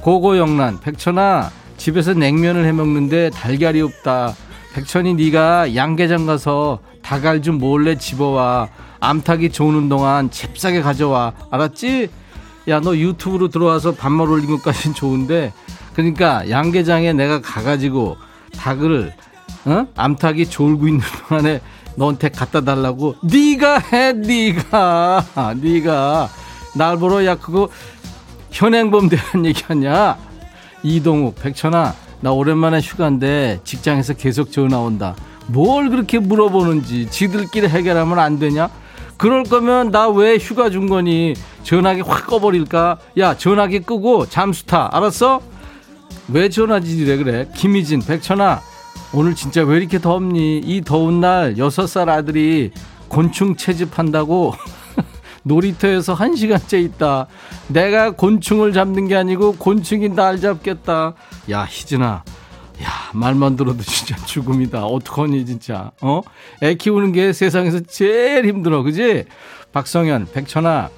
고고영란 0.00 0.80
백천아 0.80 1.50
집에서 1.76 2.14
냉면을 2.14 2.64
해 2.64 2.72
먹는데 2.72 3.30
달걀이 3.30 3.80
없다. 3.80 4.34
백천이 4.74 5.14
네가 5.14 5.74
양계장 5.74 6.26
가서 6.26 6.78
닭알 7.02 7.42
좀 7.42 7.58
몰래 7.58 7.96
집어와. 7.96 8.68
암탉이 9.00 9.50
좋은 9.50 9.88
동안 9.88 10.30
잽싸게 10.30 10.80
가져와. 10.82 11.32
알았지? 11.50 12.08
야, 12.68 12.80
너 12.80 12.96
유튜브로 12.96 13.48
들어와서 13.48 13.92
반말 13.94 14.28
올린 14.28 14.46
것까진 14.48 14.92
좋은데 14.94 15.52
그러니까 15.94 16.48
양계장에 16.48 17.12
내가 17.12 17.40
가가지고 17.40 18.16
닭을 18.56 19.12
어? 19.64 19.86
암탉이 19.96 20.46
졸고 20.46 20.88
있는 20.88 21.00
동안에 21.28 21.60
너한테 21.96 22.28
갖다 22.28 22.60
달라고 22.60 23.16
네가 23.22 23.78
해 23.78 24.12
네가 24.12 25.24
네가 25.60 26.28
날 26.74 26.96
보러 26.98 27.24
야 27.24 27.34
그거 27.36 27.68
현행범 28.50 29.08
대한 29.08 29.44
얘기하냐? 29.46 30.16
이동욱 30.82 31.34
백천아 31.36 31.94
나 32.20 32.32
오랜만에 32.32 32.80
휴가인데 32.80 33.60
직장에서 33.64 34.14
계속 34.14 34.50
전화 34.52 34.78
온다. 34.78 35.14
뭘 35.46 35.88
그렇게 35.88 36.18
물어보는지 36.18 37.10
지들끼리 37.10 37.68
해결하면 37.68 38.18
안 38.18 38.38
되냐? 38.38 38.68
그럴 39.16 39.42
거면 39.44 39.90
나 39.90 40.08
왜 40.08 40.36
휴가 40.36 40.70
준 40.70 40.88
거니? 40.88 41.34
전화기 41.64 42.02
확 42.02 42.26
꺼버릴까? 42.26 42.98
야 43.18 43.36
전화기 43.36 43.80
끄고 43.80 44.26
잠수 44.26 44.64
타. 44.66 44.88
알았어? 44.92 45.40
왜 46.28 46.48
전화지래 46.48 47.16
그래? 47.16 47.48
김희진, 47.54 48.00
백천아, 48.02 48.60
오늘 49.12 49.34
진짜 49.34 49.62
왜 49.64 49.78
이렇게 49.78 49.98
덥니? 49.98 50.58
이 50.58 50.82
더운 50.84 51.20
날 51.20 51.56
여섯 51.58 51.86
살 51.86 52.10
아들이 52.10 52.70
곤충 53.08 53.56
채집한다고 53.56 54.52
놀이터에서 55.42 56.14
한 56.14 56.34
시간째 56.36 56.80
있다. 56.80 57.26
내가 57.68 58.10
곤충을 58.12 58.72
잡는 58.72 59.08
게 59.08 59.16
아니고 59.16 59.56
곤충이 59.56 60.10
날 60.10 60.40
잡겠다. 60.40 61.14
야, 61.50 61.64
희진아. 61.64 62.22
야, 62.82 62.88
말만 63.12 63.56
들어도 63.56 63.82
진짜 63.82 64.14
죽음이다. 64.24 64.84
어떡하니, 64.84 65.44
진짜. 65.46 65.90
어? 66.00 66.20
애 66.62 66.74
키우는 66.74 67.12
게 67.12 67.32
세상에서 67.32 67.80
제일 67.80 68.46
힘들어. 68.46 68.82
그지? 68.82 69.24
박성현, 69.72 70.28
백천아. 70.32 70.90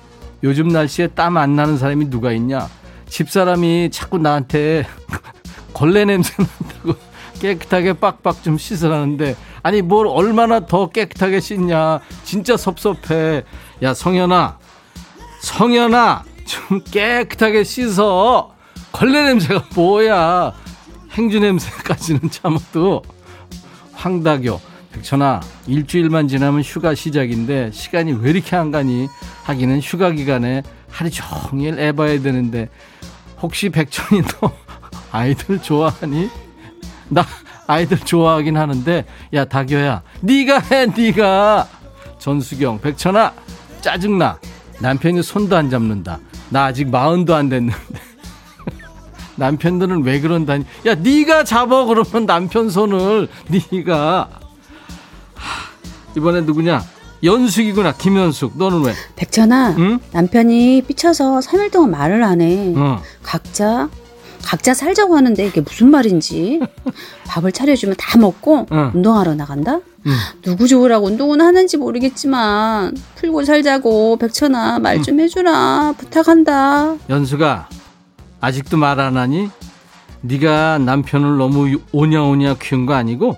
요즘 0.43 0.68
날씨에 0.68 1.09
땀 1.09 1.36
안 1.36 1.55
나는 1.57 1.78
사람이 1.78 2.09
누가 2.11 2.32
있냐? 2.32 2.68
집사람이 3.09 3.91
자꾸 3.93 4.18
나한테 4.18 4.86
걸레 5.74 6.05
냄새 6.05 6.32
난다고 6.38 6.95
깨끗하게 7.41 7.95
빡빡 7.95 8.43
좀 8.43 8.57
씻으라는데 8.57 9.34
아니 9.62 9.82
뭘 9.82 10.07
얼마나 10.07 10.64
더 10.66 10.88
깨끗하게 10.91 11.41
씻냐 11.41 12.01
진짜 12.22 12.57
섭섭해 12.57 13.43
야 13.83 13.95
성현아. 13.95 14.59
성현아 15.43 16.24
좀 16.47 16.83
깨끗하게 16.85 17.64
씻어. 17.64 18.55
걸레 18.93 19.22
냄새가 19.24 19.64
뭐야? 19.74 20.53
행주 21.12 21.41
냄새까지는 21.41 22.31
참아도 22.31 23.03
황다교. 23.95 24.61
백천아 24.93 25.41
일주일만 25.68 26.26
지나면 26.26 26.62
휴가 26.62 26.95
시작인데 26.97 27.70
시간이 27.72 28.12
왜 28.14 28.31
이렇게 28.31 28.57
안 28.57 28.70
가니? 28.72 29.09
하기는 29.45 29.81
휴가 29.81 30.11
기간에 30.11 30.62
하루 30.91 31.09
종일 31.11 31.78
애 31.78 31.93
봐야 31.93 32.20
되는데 32.20 32.68
혹시 33.41 33.70
백천이 33.70 34.22
너 34.41 34.53
아이들 35.12 35.62
좋아하니? 35.62 36.28
나 37.09 37.24
아이들 37.66 37.99
좋아하긴 37.99 38.57
하는데 38.57 39.07
야 39.33 39.45
다교야. 39.45 40.03
네가 40.20 40.59
해 40.59 40.87
네가. 40.87 41.68
전수경 42.18 42.81
백천아 42.81 43.33
짜증나. 43.81 44.39
남편이 44.81 45.22
손도 45.22 45.57
안 45.57 45.70
잡는다. 45.70 46.18
나 46.49 46.64
아직 46.64 46.89
마흔도 46.91 47.35
안 47.35 47.49
됐는데. 47.49 47.76
남편들은 49.37 50.03
왜 50.05 50.20
그런다니. 50.20 50.64
야 50.87 50.95
네가 50.95 51.45
잡어 51.45 51.85
그러면 51.87 52.26
남편 52.26 52.70
손을. 52.70 53.28
네가. 53.72 54.28
이번엔 56.16 56.45
누구냐? 56.47 56.83
연숙이구나 57.22 57.93
김연숙. 57.93 58.57
너는 58.57 58.83
왜? 58.85 58.95
백천아 59.16 59.74
응? 59.78 59.99
남편이 60.12 60.83
삐쳐서 60.89 61.41
3일 61.41 61.70
동안 61.70 61.91
말을 61.93 62.22
안 62.22 62.41
해. 62.41 62.74
어. 62.76 63.03
각자 63.22 63.89
각자 64.45 64.74
살자고 64.74 65.16
하는데 65.16 65.47
이게 65.47 65.61
무슨 65.61 65.91
말인지 65.91 66.61
밥을 67.26 67.53
차려주면 67.53 67.97
다 67.99 68.18
먹고 68.18 68.66
응. 68.72 68.91
운동하러 68.95 69.34
나간다? 69.34 69.80
응. 70.07 70.12
누구 70.43 70.66
좋으라고 70.66 71.07
운동은 71.07 71.41
하는지 71.41 71.76
모르겠지만 71.76 72.97
풀고 73.16 73.45
살자고 73.45 74.16
백천아 74.16 74.78
말 74.78 75.03
좀 75.03 75.20
해주라 75.20 75.95
부탁한다 75.99 76.97
연수가 77.09 77.68
아직도 78.41 78.76
말 78.76 78.99
안 79.01 79.16
하니? 79.16 79.51
네가 80.22 80.78
남편을 80.78 81.38
너무 81.38 81.78
오냐오냐 81.93 82.55
키운 82.61 82.86
거 82.86 82.95
아니고 82.95 83.36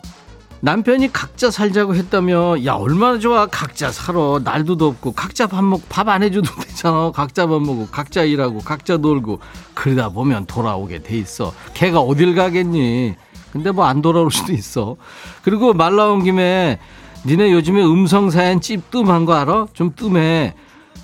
남편이 0.66 1.12
각자 1.12 1.50
살자고 1.50 1.96
했다며 1.96 2.64
야 2.64 2.74
얼마나 2.74 3.18
좋아. 3.18 3.46
각자 3.46 3.90
살아. 3.90 4.38
날도 4.44 4.76
덥고 4.76 5.10
각자 5.10 5.48
밥 5.48 5.64
먹고 5.64 5.82
밥 5.88 6.08
안 6.08 6.22
해줘도 6.22 6.48
되잖아. 6.62 7.10
각자 7.10 7.48
밥 7.48 7.60
먹고 7.60 7.88
각자 7.90 8.22
일하고 8.22 8.60
각자 8.60 8.96
놀고. 8.96 9.40
그러다 9.74 10.10
보면 10.10 10.46
돌아오게 10.46 11.02
돼 11.02 11.18
있어. 11.18 11.52
걔가 11.74 11.98
어딜 12.00 12.36
가겠니? 12.36 13.16
근데 13.52 13.72
뭐 13.72 13.86
안 13.86 14.02
돌아올 14.02 14.30
수도 14.30 14.52
있어. 14.52 14.94
그리고 15.42 15.74
말 15.74 15.96
나온 15.96 16.22
김에 16.22 16.78
니네 17.26 17.50
요즘에 17.52 17.82
음성 17.84 18.30
사연 18.30 18.60
찝뜸한 18.60 19.24
거 19.24 19.34
알아? 19.34 19.66
좀 19.72 19.92
뜸해. 19.96 20.54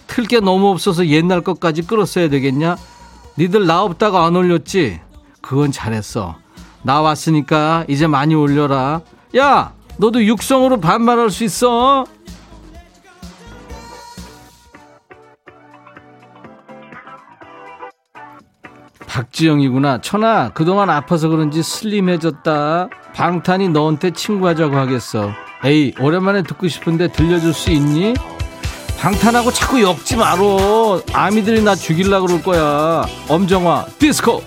틀 0.07 0.25
게 0.29 0.39
너무 0.39 0.69
없어서 0.69 1.07
옛날 1.09 1.41
것까지 1.43 1.83
끌었어야 1.83 2.29
되겠냐? 2.29 2.77
니들 3.37 3.67
나 3.67 3.83
없다가 3.83 4.25
안 4.25 4.37
올렸지? 4.37 5.01
그건 5.43 5.73
잘했어. 5.73 6.37
나 6.83 7.01
왔으니까 7.01 7.85
이제 7.89 8.07
많이 8.07 8.35
올려라 8.37 9.01
야, 9.37 9.75
너도 9.99 10.25
육성으로 10.25 10.81
반말할 10.81 11.31
수 11.31 11.45
있어? 11.45 12.07
박지영이구나. 19.07 20.01
천아, 20.01 20.51
그동안 20.51 20.91
아파서 20.91 21.29
그런지 21.29 21.63
슬림해졌다. 21.63 22.89
방탄이 23.15 23.69
너한테 23.71 24.13
친구하자고 24.13 24.77
하겠어. 24.77 25.31
에이, 25.65 25.95
오랜만에 25.99 26.43
듣고 26.43 26.69
싶은데 26.69 27.09
들려줄 27.09 27.53
수 27.53 27.71
있니? 27.71 28.15
방탄하고 29.01 29.51
자꾸 29.51 29.81
엮지 29.83 30.17
마로. 30.17 31.03
아미들이 31.13 31.63
나 31.63 31.75
죽일라 31.75 32.21
그럴 32.21 32.43
거야. 32.43 33.05
엄정화, 33.29 33.87
디스코. 33.99 34.43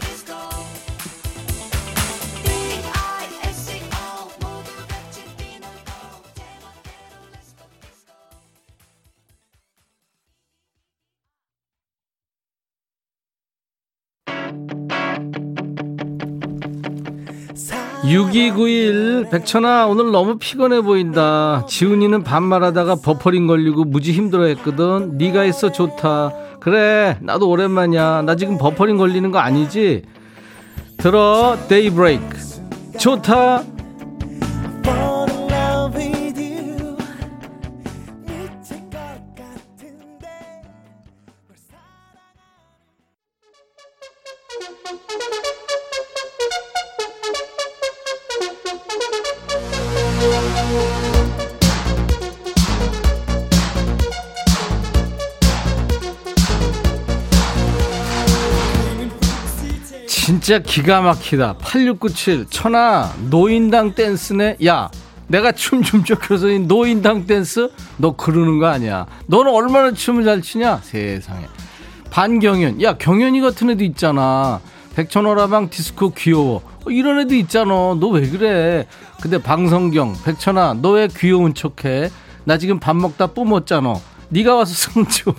(6291) 18.11 19.29
백천아 19.29 19.87
오늘 19.87 20.11
너무 20.11 20.37
피곤해 20.37 20.81
보인다. 20.81 21.65
지훈이는 21.67 22.23
반말하다가 22.23 22.95
버퍼링 22.95 23.47
걸리고 23.47 23.85
무지 23.85 24.11
힘들어했거든. 24.11 25.17
네가 25.17 25.45
있어 25.45 25.71
좋다. 25.71 26.33
그래 26.59 27.17
나도 27.21 27.49
오랜만이야. 27.49 28.23
나 28.23 28.35
지금 28.35 28.57
버퍼링 28.57 28.97
걸리는 28.97 29.31
거 29.31 29.39
아니지? 29.39 30.03
들어 30.97 31.57
데이브레이크. 31.69 32.37
좋다 32.99 33.63
진짜 60.51 60.63
기가 60.69 60.99
막히다. 60.99 61.53
8697 61.59 62.47
천하 62.49 63.09
노인당 63.29 63.95
댄스네. 63.95 64.57
야 64.65 64.91
내가 65.27 65.53
춤좀 65.53 66.03
춰서 66.03 66.47
노인당 66.67 67.25
댄스 67.25 67.69
너 67.95 68.17
그러는 68.17 68.59
거 68.59 68.67
아니야. 68.67 69.05
너는 69.27 69.49
얼마나 69.53 69.93
춤을 69.93 70.25
잘 70.25 70.41
추냐 70.41 70.81
세상에. 70.83 71.45
반경연 72.09 72.81
야 72.81 72.97
경연이 72.97 73.39
같은 73.39 73.69
애도 73.69 73.81
있잖아. 73.85 74.59
백천호라방 74.95 75.69
디스코 75.69 76.11
귀여워. 76.11 76.61
어, 76.85 76.89
이런 76.91 77.21
애도 77.21 77.33
있잖아. 77.35 77.71
너 77.97 78.09
왜 78.11 78.27
그래? 78.29 78.87
근데 79.21 79.37
방성경 79.37 80.17
백천아 80.25 80.79
너 80.81 80.89
왜 80.95 81.07
귀여운 81.07 81.53
척해? 81.53 82.11
나 82.43 82.57
지금 82.57 82.77
밥 82.77 82.97
먹다 82.97 83.27
뿜었잖아. 83.27 83.93
네가 84.27 84.53
와서 84.55 84.73
성주. 84.91 85.33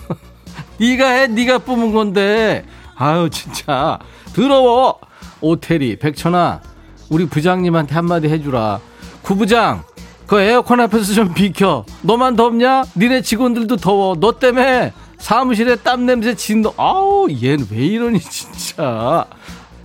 네가 0.79 1.07
해. 1.07 1.27
네가 1.27 1.59
뿜은 1.59 1.93
건데. 1.93 2.65
아유 2.95 3.29
진짜 3.31 3.99
더러워. 4.33 4.99
오태리 5.41 5.97
백천아 5.99 6.61
우리 7.09 7.25
부장님한테 7.25 7.95
한마디 7.95 8.27
해주라. 8.27 8.79
구부장 9.21 9.83
그 10.25 10.39
에어컨 10.39 10.79
앞에서 10.79 11.13
좀 11.13 11.33
비켜. 11.33 11.85
너만 12.01 12.35
덥냐? 12.35 12.83
니네 12.95 13.21
직원들도 13.21 13.77
더워. 13.77 14.15
너 14.19 14.39
때문에 14.39 14.93
사무실에 15.17 15.75
땀 15.77 16.05
냄새 16.05 16.35
진도 16.35 16.73
아우 16.77 17.27
얘는 17.29 17.67
왜 17.71 17.77
이러니 17.77 18.19
진짜. 18.19 19.25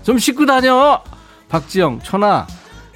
좀 0.03 0.19
씻고 0.19 0.47
다녀. 0.47 1.03
박지영 1.49 2.01
천아 2.03 2.47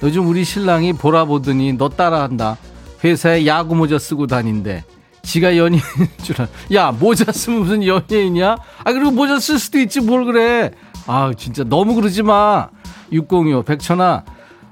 요즘 0.03 0.27
우리 0.27 0.43
신랑이 0.43 0.93
보라 0.93 1.25
보더니 1.25 1.73
너 1.73 1.89
따라한다. 1.89 2.57
회사에 3.03 3.45
야구 3.45 3.75
모자 3.75 3.99
쓰고 3.99 4.27
다닌대. 4.27 4.83
지가 5.23 5.55
연예인인 5.55 5.81
줄 6.21 6.35
알아. 6.41 6.49
야, 6.73 6.91
모자 6.91 7.31
쓰면 7.31 7.59
무슨 7.61 7.85
연예인이야? 7.85 8.57
아, 8.83 8.91
그리고 8.91 9.11
모자 9.11 9.39
쓸 9.39 9.57
수도 9.57 9.79
있지, 9.79 10.01
뭘 10.01 10.25
그래. 10.25 10.71
아, 11.05 11.31
진짜 11.37 11.63
너무 11.63 11.95
그러지 11.95 12.23
마. 12.23 12.69
602호, 13.11 13.65
백천아. 13.65 14.23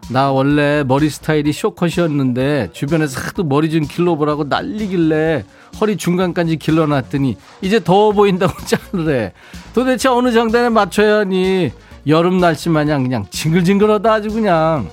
나 0.09 0.31
원래 0.31 0.83
머리 0.83 1.09
스타일이 1.09 1.53
쇼컷이었는데 1.53 2.71
주변에서 2.73 3.21
하도 3.21 3.43
머리 3.43 3.69
좀 3.69 3.81
길러보라고 3.83 4.45
난리길래 4.45 5.45
허리 5.79 5.95
중간까지 5.95 6.57
길러놨더니 6.57 7.37
이제 7.61 7.81
더워 7.83 8.11
보인다고 8.11 8.53
자르래. 8.65 9.31
도대체 9.73 10.09
어느 10.09 10.31
장단에 10.31 10.69
맞춰야 10.69 11.19
하니 11.19 11.71
여름 12.07 12.39
날씨 12.39 12.69
마냥 12.69 13.03
그냥 13.03 13.25
징글징글하다 13.29 14.11
아주 14.11 14.29
그냥. 14.29 14.89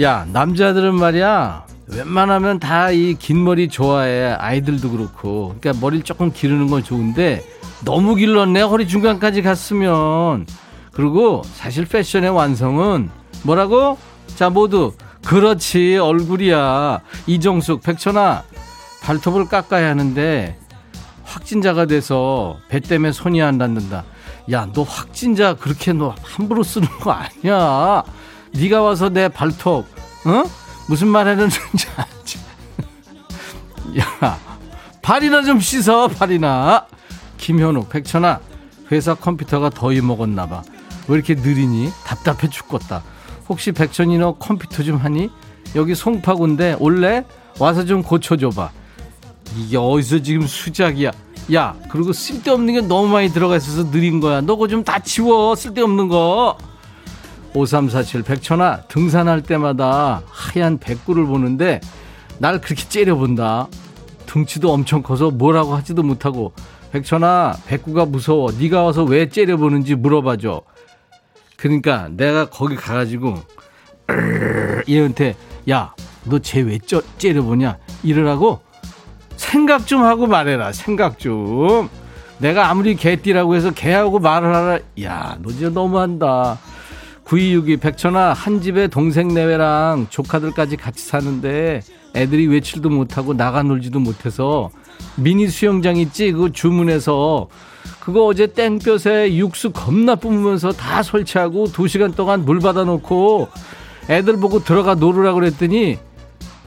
야 0.00 0.26
남자들은 0.32 0.94
말이야 0.94 1.66
웬만하면 1.86 2.60
다 2.60 2.90
이 2.90 3.14
긴 3.18 3.44
머리 3.44 3.68
좋아해. 3.68 4.32
아이들도 4.38 4.90
그렇고. 4.90 5.54
그러니까 5.60 5.80
머리를 5.84 6.04
조금 6.04 6.32
기르는 6.32 6.68
건 6.68 6.82
좋은데 6.82 7.44
너무 7.84 8.14
길렀네. 8.14 8.62
허리 8.62 8.88
중간까지 8.88 9.42
갔으면. 9.42 10.46
그리고 10.92 11.42
사실 11.54 11.84
패션의 11.86 12.30
완성은 12.30 13.10
뭐라고? 13.42 13.98
자, 14.36 14.48
모두. 14.50 14.92
그렇지. 15.24 15.96
얼굴이야. 15.98 17.00
이정숙, 17.26 17.82
백천아. 17.82 18.44
발톱을 19.02 19.48
깎아야 19.48 19.90
하는데 19.90 20.58
확진자가 21.24 21.84
돼서 21.86 22.56
배 22.68 22.80
때문에 22.80 23.12
손이 23.12 23.42
안 23.42 23.58
닿는다. 23.58 24.04
야, 24.52 24.68
너 24.72 24.82
확진자 24.82 25.54
그렇게 25.54 25.92
너 25.92 26.14
함부로 26.22 26.62
쓰는 26.62 26.88
거 27.00 27.10
아니야. 27.12 28.02
네가 28.52 28.82
와서 28.82 29.08
내 29.08 29.28
발톱, 29.28 29.84
어? 30.26 30.44
무슨 30.86 31.08
말 31.08 31.26
하는지 31.26 31.58
알지? 31.96 32.38
야, 33.98 34.38
발이나 35.02 35.42
좀 35.42 35.60
씻어, 35.60 36.08
발이나. 36.08 36.86
김현욱, 37.38 37.88
백천아, 37.88 38.40
회사 38.90 39.14
컴퓨터가 39.14 39.70
더위 39.70 40.00
먹었나 40.00 40.46
봐. 40.46 40.62
왜 41.08 41.16
이렇게 41.16 41.34
느리니? 41.34 41.90
답답해 42.04 42.48
죽겠다. 42.48 43.02
혹시 43.48 43.72
백천이 43.72 44.18
너 44.18 44.32
컴퓨터 44.34 44.82
좀 44.82 44.96
하니? 44.96 45.30
여기 45.74 45.94
송파구인데 45.94 46.76
올래? 46.80 47.24
와서 47.58 47.84
좀 47.84 48.02
고쳐줘봐. 48.02 48.70
이게 49.56 49.76
어디서 49.76 50.20
지금 50.22 50.46
수작이야. 50.46 51.10
야, 51.54 51.74
그리고 51.90 52.12
쓸데없는 52.12 52.74
게 52.74 52.80
너무 52.80 53.08
많이 53.08 53.28
들어가 53.30 53.56
있어서 53.56 53.90
느린 53.90 54.20
거야. 54.20 54.40
너 54.40 54.54
그거 54.56 54.68
좀 54.68 54.82
다 54.82 54.98
치워. 55.00 55.54
쓸데없는 55.54 56.08
거. 56.08 56.56
5347 57.54 58.22
백천아 58.22 58.82
등산할 58.88 59.42
때마다 59.42 60.22
하얀 60.28 60.78
백구를 60.78 61.24
보는데 61.26 61.80
날 62.38 62.60
그렇게 62.60 62.88
째려본다. 62.88 63.68
등치도 64.26 64.72
엄청 64.72 65.02
커서 65.02 65.30
뭐라고 65.30 65.74
하지도 65.76 66.02
못하고 66.02 66.52
백천아 66.92 67.56
백구가 67.66 68.06
무서워. 68.06 68.50
네가 68.58 68.82
와서 68.82 69.04
왜 69.04 69.28
째려보는지 69.28 69.94
물어봐줘. 69.94 70.62
그러니까 71.56 72.08
내가 72.10 72.46
거기 72.46 72.74
가가지고 72.76 73.34
얘한테 74.88 75.36
야 75.68 75.94
너 76.26 76.38
쟤 76.38 76.62
왜 76.62 76.78
째려보냐 77.18 77.76
이러라고 78.02 78.60
생각 79.36 79.86
좀 79.86 80.02
하고 80.02 80.26
말해라 80.26 80.72
생각 80.72 81.18
좀 81.18 81.90
내가 82.38 82.70
아무리 82.70 82.96
개띠라고 82.96 83.54
해서 83.54 83.70
개하고 83.70 84.18
말을 84.20 84.54
하라 84.54 84.78
야 85.02 85.36
너 85.42 85.50
진짜 85.50 85.68
너무한다 85.68 86.58
9262 87.24 87.78
백천아 87.78 88.32
한 88.32 88.60
집에 88.60 88.86
동생 88.86 89.28
내외랑 89.28 90.06
조카들까지 90.10 90.76
같이 90.76 91.04
사는데 91.04 91.80
애들이 92.14 92.46
외출도 92.46 92.90
못하고 92.90 93.34
나가 93.34 93.62
놀지도 93.62 93.98
못해서 93.98 94.70
미니 95.16 95.48
수영장 95.48 95.96
있지 95.96 96.32
그거 96.32 96.50
주문해서 96.50 97.48
그거 98.00 98.26
어제 98.26 98.46
땡볕에 98.46 99.36
육수 99.36 99.70
겁나 99.70 100.14
뿜으면서 100.14 100.72
다 100.72 101.02
설치하고 101.02 101.66
2시간 101.66 102.14
동안 102.14 102.44
물 102.44 102.60
받아놓고 102.60 103.48
애들 104.10 104.36
보고 104.36 104.62
들어가 104.62 104.94
놀으라 104.94 105.32
그랬더니 105.32 105.98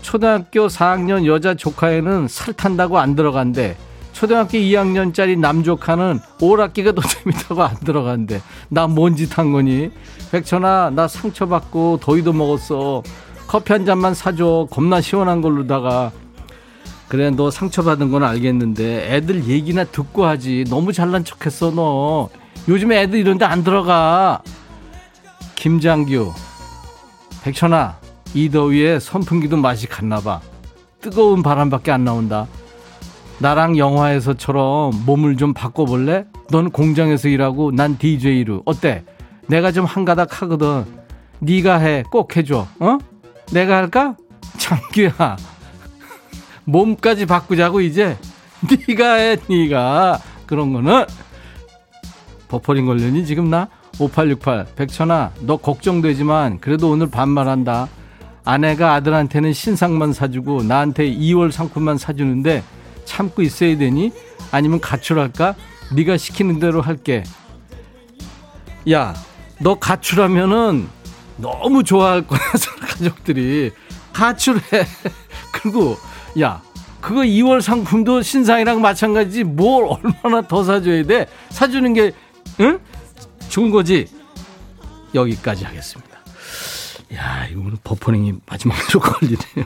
초등학교 0.01 0.67
4학년 0.67 1.25
여자 1.25 1.53
조카에는 1.53 2.27
살 2.27 2.53
탄다고 2.53 2.97
안 2.97 3.15
들어간대. 3.15 3.75
초등학교 4.21 4.57
2학년짜리 4.57 5.37
남조카는 5.37 6.19
오락기가 6.41 6.93
더 6.93 7.01
재밌다고 7.05 7.61
안 7.61 7.75
들어간대. 7.77 8.41
나 8.69 8.87
뭔 8.87 9.15
짓 9.15 9.37
한 9.37 9.51
거니? 9.51 9.91
백천아, 10.31 10.89
나 10.95 11.07
상처받고 11.07 11.99
더위도 12.01 12.33
먹었어. 12.33 13.03
커피 13.45 13.73
한 13.73 13.85
잔만 13.85 14.15
사줘. 14.15 14.67
겁나 14.71 15.01
시원한 15.01 15.41
걸로다가. 15.41 16.11
그래, 17.07 17.29
너 17.29 17.51
상처받은 17.51 18.09
건 18.09 18.23
알겠는데 18.23 19.13
애들 19.15 19.45
얘기나 19.47 19.83
듣고 19.83 20.25
하지. 20.25 20.65
너무 20.67 20.91
잘난 20.93 21.23
척했어, 21.23 21.69
너. 21.71 22.29
요즘에 22.67 23.03
애들 23.03 23.19
이런데 23.19 23.45
안 23.45 23.63
들어가. 23.63 24.41
김장규, 25.53 26.33
백천아, 27.43 27.97
이 28.33 28.49
더위에 28.49 28.99
선풍기도 28.99 29.57
맛이 29.57 29.85
갔나 29.87 30.19
봐. 30.21 30.41
뜨거운 31.01 31.43
바람밖에 31.43 31.91
안 31.91 32.03
나온다. 32.03 32.47
나랑 33.39 33.77
영화에서처럼 33.77 35.05
몸을 35.05 35.37
좀 35.37 35.53
바꿔볼래? 35.53 36.25
넌 36.49 36.71
공장에서 36.71 37.27
일하고 37.27 37.71
난 37.71 37.97
DJ로. 37.97 38.63
어때? 38.65 39.03
내가 39.47 39.71
좀 39.71 39.85
한가닥 39.85 40.41
하거든. 40.41 40.85
네가 41.39 41.77
해. 41.77 42.03
꼭 42.09 42.35
해줘. 42.35 42.67
어? 42.79 42.97
내가 43.51 43.77
할까? 43.77 44.15
장규야. 44.57 45.37
몸까지 46.65 47.25
바꾸자고 47.25 47.81
이제. 47.81 48.17
네가 48.87 49.13
해. 49.13 49.37
네가. 49.47 50.19
그런 50.47 50.73
거는 50.73 51.05
버퍼링 52.47 52.85
걸려니 52.85 53.25
지금 53.25 53.49
나? 53.49 53.67
5868 53.99 54.67
백천아 54.75 55.31
너 55.41 55.57
걱정되지만 55.57 56.59
그래도 56.59 56.91
오늘 56.91 57.09
반말한다 57.09 57.87
아내가 58.45 58.93
아들한테는 58.93 59.53
신상만 59.53 60.13
사주고 60.13 60.63
나한테 60.63 61.11
2월 61.11 61.51
상품만 61.51 61.97
사주는데 61.97 62.63
참고 63.07 63.41
있어야 63.41 63.75
되니? 63.77 64.11
아니면 64.51 64.79
가출할까? 64.79 65.55
네가 65.93 66.17
시키는 66.17 66.59
대로 66.59 66.81
할게. 66.81 67.23
야, 68.91 69.15
너 69.59 69.79
가출하면은 69.79 70.87
너무 71.37 71.83
좋아할 71.83 72.27
거야, 72.27 72.39
가족들이. 72.81 73.71
가출해. 74.13 74.61
그리고, 75.51 75.97
야, 76.39 76.61
그거 77.01 77.21
2월 77.21 77.61
상품도 77.61 78.21
신상이랑 78.21 78.81
마찬가지지. 78.81 79.43
뭘 79.43 79.85
얼마나 79.87 80.45
더 80.47 80.63
사줘야 80.63 81.03
돼? 81.03 81.27
사주는 81.49 81.93
게, 81.93 82.11
응? 82.59 82.79
좋은 83.49 83.69
거지? 83.71 84.07
여기까지 85.15 85.63
하겠습니다. 85.63 86.17
야, 87.13 87.45
이거는 87.49 87.77
버퍼링이 87.83 88.33
마지막으로 88.45 88.99
걸리네요. 88.99 89.65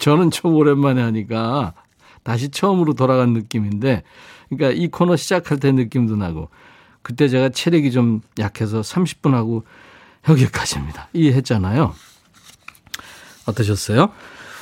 저는 0.00 0.30
처음 0.30 0.54
오랜만에 0.54 1.00
하니까 1.02 1.74
다시 2.22 2.48
처음으로 2.48 2.94
돌아간 2.94 3.32
느낌인데, 3.32 4.02
그러니까 4.48 4.82
이 4.82 4.88
코너 4.88 5.16
시작할 5.16 5.60
때 5.60 5.70
느낌도 5.72 6.16
나고, 6.16 6.48
그때 7.02 7.28
제가 7.28 7.50
체력이 7.50 7.92
좀 7.92 8.20
약해서 8.38 8.80
30분 8.80 9.32
하고 9.32 9.64
여기까지입니다. 10.28 11.08
이해했잖아요. 11.12 11.94
어떠셨어요? 13.46 14.10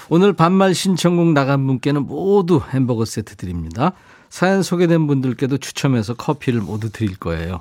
오늘 0.09 0.33
반말 0.33 0.75
신청곡 0.75 1.33
나간 1.33 1.67
분께는 1.67 2.07
모두 2.07 2.61
햄버거 2.71 3.05
세트 3.05 3.37
드립니다. 3.37 3.93
사연 4.31 4.63
소개된 4.63 5.07
분들께도 5.07 5.59
추첨해서 5.59 6.15
커피를 6.15 6.61
모두 6.61 6.91
드릴 6.91 7.17
거예요. 7.17 7.61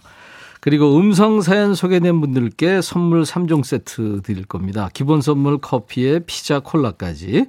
그리고 0.60 0.98
음성 0.98 1.42
사연 1.42 1.76
소개된 1.76 2.20
분들께 2.22 2.82
선물 2.82 3.24
3종 3.24 3.64
세트 3.64 4.22
드릴 4.24 4.46
겁니다. 4.46 4.90
기본 4.94 5.22
선물 5.22 5.60
커피에 5.60 6.20
피자 6.20 6.60
콜라까지. 6.60 7.48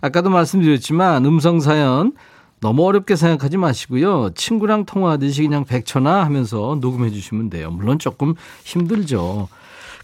아까도 0.00 0.30
말씀드렸지만 0.30 1.24
음성 1.24 1.60
사연 1.60 2.12
너무 2.60 2.86
어렵게 2.86 3.16
생각하지 3.16 3.58
마시고요. 3.58 4.30
친구랑 4.34 4.86
통화하듯이 4.86 5.42
그냥 5.42 5.64
백천화 5.64 6.24
하면서 6.24 6.78
녹음해 6.80 7.10
주시면 7.10 7.50
돼요. 7.50 7.70
물론 7.70 7.98
조금 7.98 8.34
힘들죠. 8.64 9.48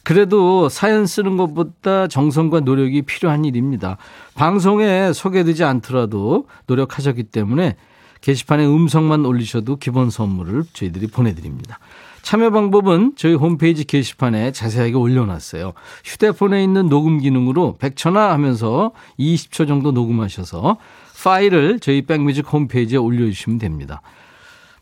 그래도 0.05 0.69
사연 0.69 1.07
쓰는 1.07 1.37
것보다 1.37 2.09
정성과 2.09 2.61
노력이 2.61 3.03
필요한 3.03 3.45
일입니다. 3.45 3.97
방송에 4.35 5.13
소개되지 5.13 5.65
않더라도 5.65 6.47
노력하셨기 6.67 7.25
때문에 7.25 7.77
게시판에 8.21 8.67
음성만 8.67 9.25
올리셔도 9.25 9.77
기본 9.77 10.11
선물을 10.11 10.65
저희들이 10.73 11.07
보내드립니다. 11.09 11.79
참여 12.23 12.51
방법은 12.51 13.15
저희 13.17 13.35
홈페이지 13.35 13.85
게시판에 13.85 14.53
자세하게 14.53 14.95
올려놨어요. 14.95 15.73
휴대폰에 16.05 16.63
있는 16.63 16.89
녹음 16.89 17.19
기능으로 17.19 17.77
100초나 17.81 18.29
하면서 18.29 18.93
20초 19.19 19.67
정도 19.67 19.91
녹음하셔서 19.93 20.79
파일을 21.23 21.81
저희 21.81 22.03
백뮤직 22.03 22.51
홈페이지에 22.53 22.99
올려주시면 22.99 23.59
됩니다. 23.59 24.03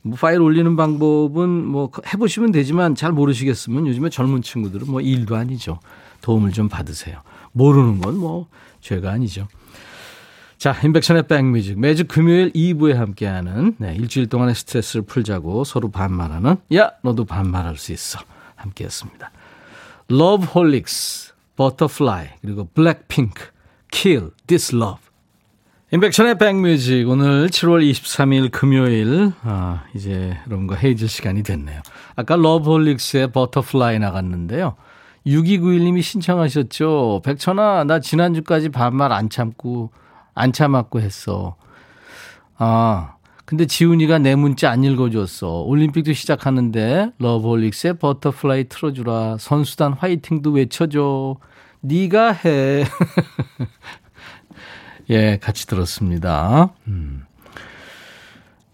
뭐 0.02 0.16
파일 0.18 0.40
올리는 0.40 0.76
방법은 0.76 1.66
뭐 1.66 1.90
해보시면 2.12 2.52
되지만 2.52 2.94
잘 2.94 3.12
모르시겠으면 3.12 3.86
요즘에 3.86 4.08
젊은 4.10 4.42
친구들은 4.42 4.86
뭐 4.90 5.00
일도 5.00 5.36
아니죠. 5.36 5.78
도움을 6.22 6.52
좀 6.52 6.68
받으세요. 6.68 7.20
모르는 7.52 8.00
건 8.00 8.16
뭐 8.16 8.46
죄가 8.80 9.10
아니죠. 9.12 9.46
자, 10.60 10.76
인백션의 10.84 11.22
백뮤직. 11.22 11.80
매주 11.80 12.04
금요일 12.04 12.52
2부에 12.52 12.92
함께하는, 12.92 13.76
네, 13.78 13.94
일주일 13.94 14.26
동안의 14.26 14.54
스트레스를 14.54 15.06
풀자고 15.06 15.64
서로 15.64 15.90
반말하는, 15.90 16.56
야, 16.74 16.90
너도 17.02 17.24
반말할 17.24 17.78
수 17.78 17.92
있어. 17.92 18.18
함께 18.56 18.84
했습니다. 18.84 19.30
Loveholics, 20.10 21.32
Butterfly, 21.56 22.26
그리고 22.42 22.68
Blackpink, 22.74 23.42
Kill 23.90 24.32
This 24.46 24.76
Love. 24.76 25.00
임백천의 25.92 26.36
백뮤직. 26.36 27.08
오늘 27.08 27.46
7월 27.46 27.90
23일 27.90 28.50
금요일, 28.50 29.32
아, 29.40 29.84
이제 29.94 30.36
여러분과 30.46 30.76
헤어질 30.76 31.08
시간이 31.08 31.42
됐네요. 31.42 31.80
아까 32.16 32.36
러브홀릭스의 32.36 33.32
Butterfly 33.32 33.98
나갔는데요. 33.98 34.76
6291님이 35.26 36.02
신청하셨죠. 36.02 37.22
백천아, 37.24 37.84
나 37.84 37.98
지난주까지 37.98 38.68
반말 38.68 39.10
안 39.10 39.30
참고 39.30 39.90
안 40.34 40.52
참았고 40.52 41.00
했어. 41.00 41.56
아, 42.56 43.16
근데 43.44 43.66
지훈이가 43.66 44.18
내 44.18 44.36
문자 44.36 44.70
안 44.70 44.84
읽어줬어. 44.84 45.62
올림픽도 45.62 46.12
시작하는데 46.12 47.12
러브홀릭스의 47.18 47.98
Butterfly 47.98 48.68
틀어주라. 48.68 49.38
선수단 49.38 49.94
화이팅도 49.94 50.52
외쳐줘. 50.52 51.36
네가 51.80 52.32
해. 52.32 52.84
예, 55.10 55.38
같이 55.38 55.66
들었습니다. 55.66 56.72
음. 56.86 57.24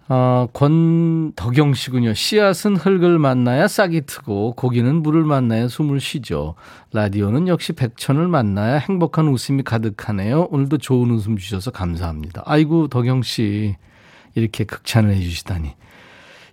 어, 0.08 0.46
권덕영 0.52 1.74
씨군요. 1.74 2.14
씨앗은 2.14 2.76
흙을 2.76 3.18
만나야 3.18 3.66
싹이 3.66 4.02
트고 4.06 4.52
고기는 4.54 5.02
물을 5.02 5.24
만나야 5.24 5.66
숨을 5.66 5.98
쉬죠. 5.98 6.54
라디오는 6.92 7.48
역시 7.48 7.72
백천을 7.72 8.28
만나야 8.28 8.76
행복한 8.76 9.26
웃음이 9.26 9.64
가득하네요. 9.64 10.48
오늘도 10.50 10.78
좋은 10.78 11.10
웃음 11.10 11.36
주셔서 11.36 11.72
감사합니다. 11.72 12.42
아이고 12.46 12.86
덕영 12.86 13.22
씨 13.22 13.74
이렇게 14.36 14.64
극찬을 14.64 15.12
해주시다니. 15.14 15.74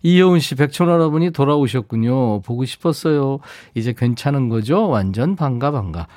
이효은 0.05 0.39
씨, 0.39 0.55
백천 0.55 0.89
할아버니 0.89 1.31
돌아오셨군요. 1.31 2.41
보고 2.41 2.65
싶었어요. 2.65 3.39
이제 3.73 3.93
괜찮은 3.93 4.49
거죠? 4.49 4.89
완전 4.89 5.37
반가 5.37 5.71
반가. 5.71 6.07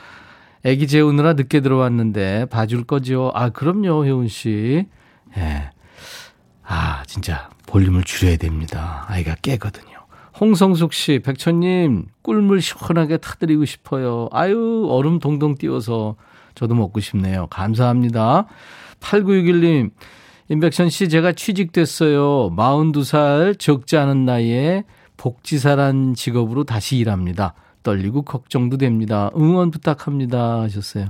애기 0.64 0.88
재우느라 0.88 1.34
늦게 1.34 1.60
들어왔는데 1.60 2.46
봐줄 2.46 2.82
거죠? 2.84 3.30
아, 3.34 3.50
그럼요, 3.50 4.04
혜운 4.04 4.26
씨. 4.26 4.86
예. 5.36 5.70
아, 6.66 7.02
진짜 7.06 7.48
볼륨을 7.66 8.02
줄여야 8.04 8.36
됩니다. 8.36 9.04
아이가 9.08 9.34
깨거든요. 9.40 9.96
홍성숙 10.38 10.92
씨, 10.92 11.20
백천님, 11.20 12.06
꿀물 12.22 12.60
시원하게 12.60 13.16
타드리고 13.18 13.64
싶어요. 13.64 14.28
아유, 14.32 14.86
얼음 14.90 15.18
동동 15.18 15.56
띄워서 15.56 16.16
저도 16.54 16.74
먹고 16.74 17.00
싶네요. 17.00 17.46
감사합니다. 17.46 18.46
8961님, 19.00 19.90
임백천 20.48 20.90
씨, 20.90 21.08
제가 21.08 21.32
취직됐어요. 21.32 22.50
42살 22.54 23.58
적지 23.58 23.96
않은 23.96 24.26
나이에 24.26 24.84
복지사란 25.16 26.14
직업으로 26.14 26.64
다시 26.64 26.98
일합니다. 26.98 27.54
떨리고 27.82 28.22
걱정도 28.22 28.76
됩니다. 28.76 29.30
응원 29.36 29.70
부탁합니다. 29.70 30.60
하셨어요. 30.62 31.06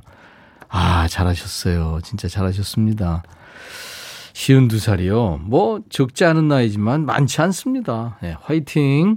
아, 0.69 1.09
잘하셨어요. 1.09 2.01
진짜 2.03 2.29
잘하셨습니다. 2.29 3.23
쉬운 4.37 4.69
두 4.69 4.79
살이요. 4.79 5.41
뭐, 5.45 5.81
적지 5.89 6.27
않은 6.27 6.47
나이지만 6.47 7.07
많지 7.07 7.41
않습니다. 7.41 8.19
네, 8.21 8.37
화이팅! 8.43 9.17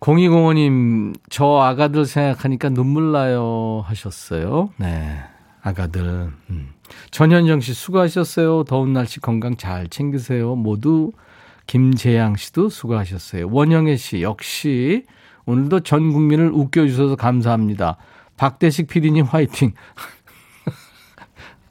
0205님, 0.00 1.14
저 1.30 1.56
아가들 1.60 2.04
생각하니까 2.04 2.68
눈물 2.68 3.10
나요. 3.10 3.82
하셨어요. 3.86 4.68
네. 4.76 5.18
아가들. 5.62 6.30
음. 6.50 6.74
전현정 7.10 7.62
씨 7.62 7.72
수고하셨어요. 7.72 8.64
더운 8.64 8.92
날씨 8.92 9.18
건강 9.18 9.56
잘 9.56 9.88
챙기세요. 9.88 10.54
모두 10.54 11.12
김재양 11.66 12.36
씨도 12.36 12.68
수고하셨어요. 12.68 13.48
원영애 13.50 13.96
씨 13.96 14.20
역시 14.20 15.06
오늘도 15.46 15.80
전 15.80 16.12
국민을 16.12 16.50
웃겨주셔서 16.52 17.16
감사합니다. 17.16 17.96
박대식 18.36 18.88
PD님 18.88 19.24
화이팅. 19.24 19.72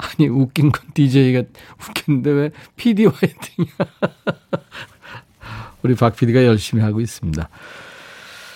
아니 0.02 0.28
웃긴 0.28 0.72
건 0.72 0.82
DJ가 0.94 1.44
웃겼는데 1.80 2.32
왜 2.32 2.50
PD 2.76 3.06
화이팅이야. 3.06 3.76
우리 5.84 5.96
박 5.96 6.16
PD가 6.16 6.46
열심히 6.46 6.84
하고 6.84 7.02
있습니다. 7.02 7.50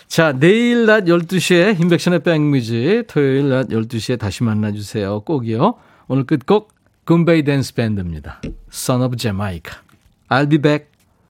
자, 0.08 0.32
내일 0.32 0.86
낮 0.86 1.06
12시에 1.06 1.80
인백션의 1.80 2.24
백뮤직 2.24 3.06
토요일 3.08 3.50
낮 3.50 3.70
12시에 3.70 4.20
다시 4.20 4.43
만나주세요. 4.43 5.22
꼭이요. 5.22 5.76
오늘 6.08 6.26
끝곡 6.26 6.74
금베이 7.06 7.43
댄스 7.43 7.74
밴드입니다. 7.74 8.41
Son 8.72 9.02
of 9.02 9.18
Jamaica. 9.18 9.80
I'll 10.30 10.50
be 10.50 10.58
back. 10.58 10.95